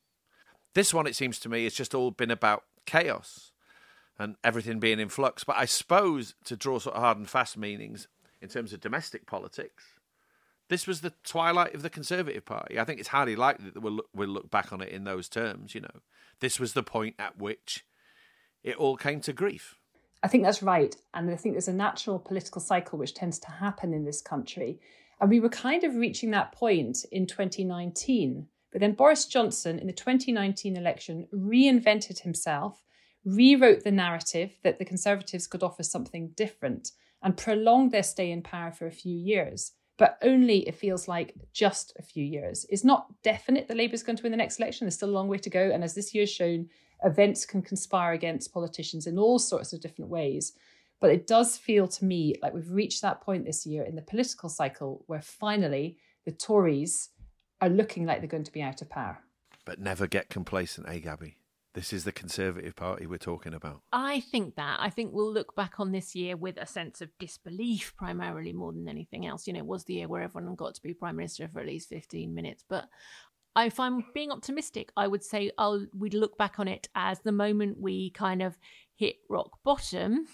[0.73, 3.53] This one, it seems to me, has just all been about chaos
[4.17, 5.43] and everything being in flux.
[5.43, 8.07] But I suppose to draw sort of hard and fast meanings
[8.41, 9.83] in terms of domestic politics,
[10.69, 12.79] this was the twilight of the Conservative Party.
[12.79, 15.29] I think it's highly likely that we'll look, we'll look back on it in those
[15.29, 15.75] terms.
[15.75, 16.01] You know,
[16.39, 17.85] this was the point at which
[18.63, 19.75] it all came to grief.
[20.23, 20.95] I think that's right.
[21.13, 24.79] And I think there's a natural political cycle which tends to happen in this country.
[25.21, 28.47] And we were kind of reaching that point in 2019.
[28.71, 32.83] But then Boris Johnson, in the 2019 election, reinvented himself,
[33.25, 36.91] rewrote the narrative that the Conservatives could offer something different,
[37.23, 39.71] and prolonged their stay in power for a few years.
[39.97, 42.65] But only, it feels like, just a few years.
[42.69, 44.85] It's not definite that Labour's going to win the next election.
[44.85, 45.71] There's still a long way to go.
[45.71, 46.69] And as this year's shown,
[47.03, 50.53] events can conspire against politicians in all sorts of different ways.
[50.99, 54.01] But it does feel to me like we've reached that point this year in the
[54.01, 57.09] political cycle where finally the Tories
[57.61, 59.19] are looking like they're going to be out of power.
[59.65, 61.37] But never get complacent, eh, Gabby?
[61.75, 63.81] This is the Conservative Party we're talking about.
[63.91, 64.77] I think that.
[64.79, 68.71] I think we'll look back on this year with a sense of disbelief, primarily more
[68.71, 69.45] than anything else.
[69.45, 71.65] You know, it was the year where everyone got to be Prime Minister for at
[71.65, 72.63] least 15 minutes.
[72.67, 72.85] But
[73.57, 77.33] if I'm being optimistic, I would say I'll, we'd look back on it as the
[77.33, 78.57] moment we kind of
[78.95, 80.27] hit rock bottom.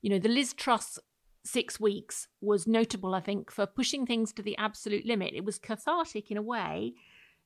[0.00, 0.98] You know, the Liz Truss
[1.44, 5.34] six weeks was notable, I think, for pushing things to the absolute limit.
[5.34, 6.94] It was cathartic in a way,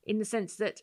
[0.04, 0.82] in the sense that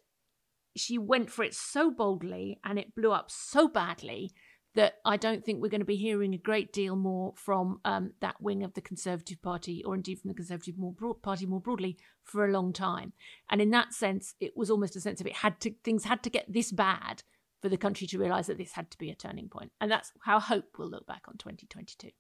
[0.76, 4.34] she went for it so boldly and it blew up so badly
[4.76, 8.12] that I don't think we're going to be hearing a great deal more from um,
[8.22, 11.60] that wing of the Conservative Party, or indeed from the Conservative more broad, Party more
[11.60, 13.14] broadly, for a long time.
[13.50, 16.22] And in that sense, it was almost a sense of it had to things had
[16.24, 17.24] to get this bad
[17.62, 19.52] for the country to realise that this had to be a turning point.
[19.52, 22.12] point, and that's how hope will look back on 2022.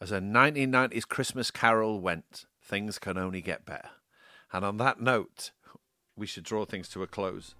[0.00, 3.90] As a 1990s Christmas carol went, things can only get better.
[4.52, 5.50] And on that note,
[6.16, 7.54] we should draw things to a close.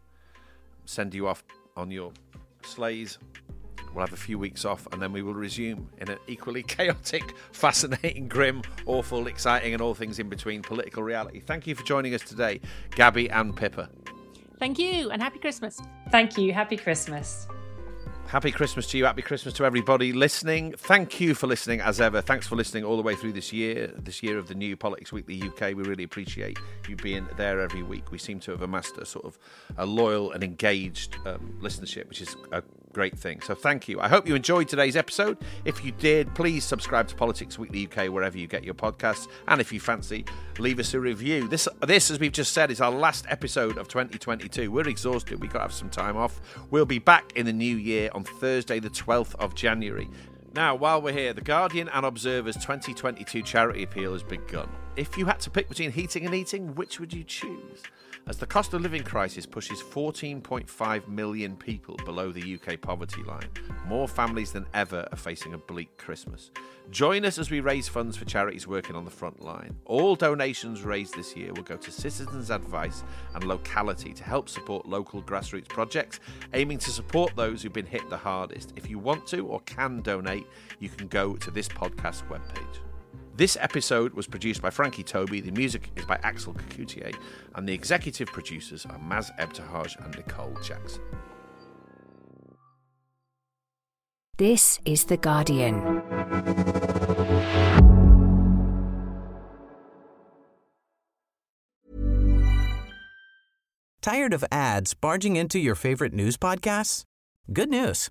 [0.89, 1.45] Send you off
[1.77, 2.13] on your
[2.63, 3.19] sleighs.
[3.95, 7.35] We'll have a few weeks off and then we will resume in an equally chaotic,
[7.53, 11.41] fascinating, grim, awful, exciting, and all things in between political reality.
[11.41, 12.63] Thank you for joining us today,
[12.93, 13.91] Gabby and Pippa.
[14.59, 15.79] Thank you, and happy Christmas.
[16.11, 16.55] Thank you.
[16.55, 17.47] Happy Christmas.
[18.29, 19.07] Happy Christmas to you.
[19.07, 20.75] Happy Christmas to everybody listening.
[20.77, 22.21] Thank you for listening as ever.
[22.21, 25.11] Thanks for listening all the way through this year, this year of the new Politics
[25.11, 25.75] Weekly UK.
[25.75, 28.13] We really appreciate you being there every week.
[28.13, 29.39] We seem to have amassed a sort of
[29.79, 32.63] a loyal and engaged um, listenership, which is a
[32.93, 33.41] great thing.
[33.41, 34.01] So thank you.
[34.01, 35.39] I hope you enjoyed today's episode.
[35.65, 39.29] If you did, please subscribe to Politics Weekly UK wherever you get your podcasts.
[39.47, 40.25] And if you fancy,
[40.59, 41.49] leave us a review.
[41.49, 44.71] This, this, as we've just said, is our last episode of 2022.
[44.71, 45.41] We're exhausted.
[45.41, 46.41] We've got to have some time off.
[46.71, 50.11] We'll be back in the new year on Thursday, the 12th of January.
[50.53, 54.69] Now, while we're here, the Guardian and Observer's 2022 charity appeal has begun.
[54.97, 57.85] If you had to pick between heating and eating, which would you choose?
[58.29, 63.49] As the cost of living crisis pushes 14.5 million people below the UK poverty line,
[63.87, 66.51] more families than ever are facing a bleak Christmas.
[66.91, 69.75] Join us as we raise funds for charities working on the front line.
[69.87, 73.03] All donations raised this year will go to Citizens Advice
[73.35, 76.21] and Locality to help support local grassroots projects
[76.53, 78.75] aiming to support those who've been hit the hardest.
[78.77, 80.47] If you want to or can donate,
[80.81, 82.88] you can go to this podcast webpage.
[83.39, 87.15] This episode was produced by Frankie Tobi, the music is by Axel Kacoutié,
[87.55, 91.01] and the executive producers are Maz Ebtehaj and Nicole Jackson.
[94.39, 96.03] This is The Guardian.
[104.03, 107.05] Tired of ads barging into your favorite news podcasts?
[107.53, 108.11] Good news.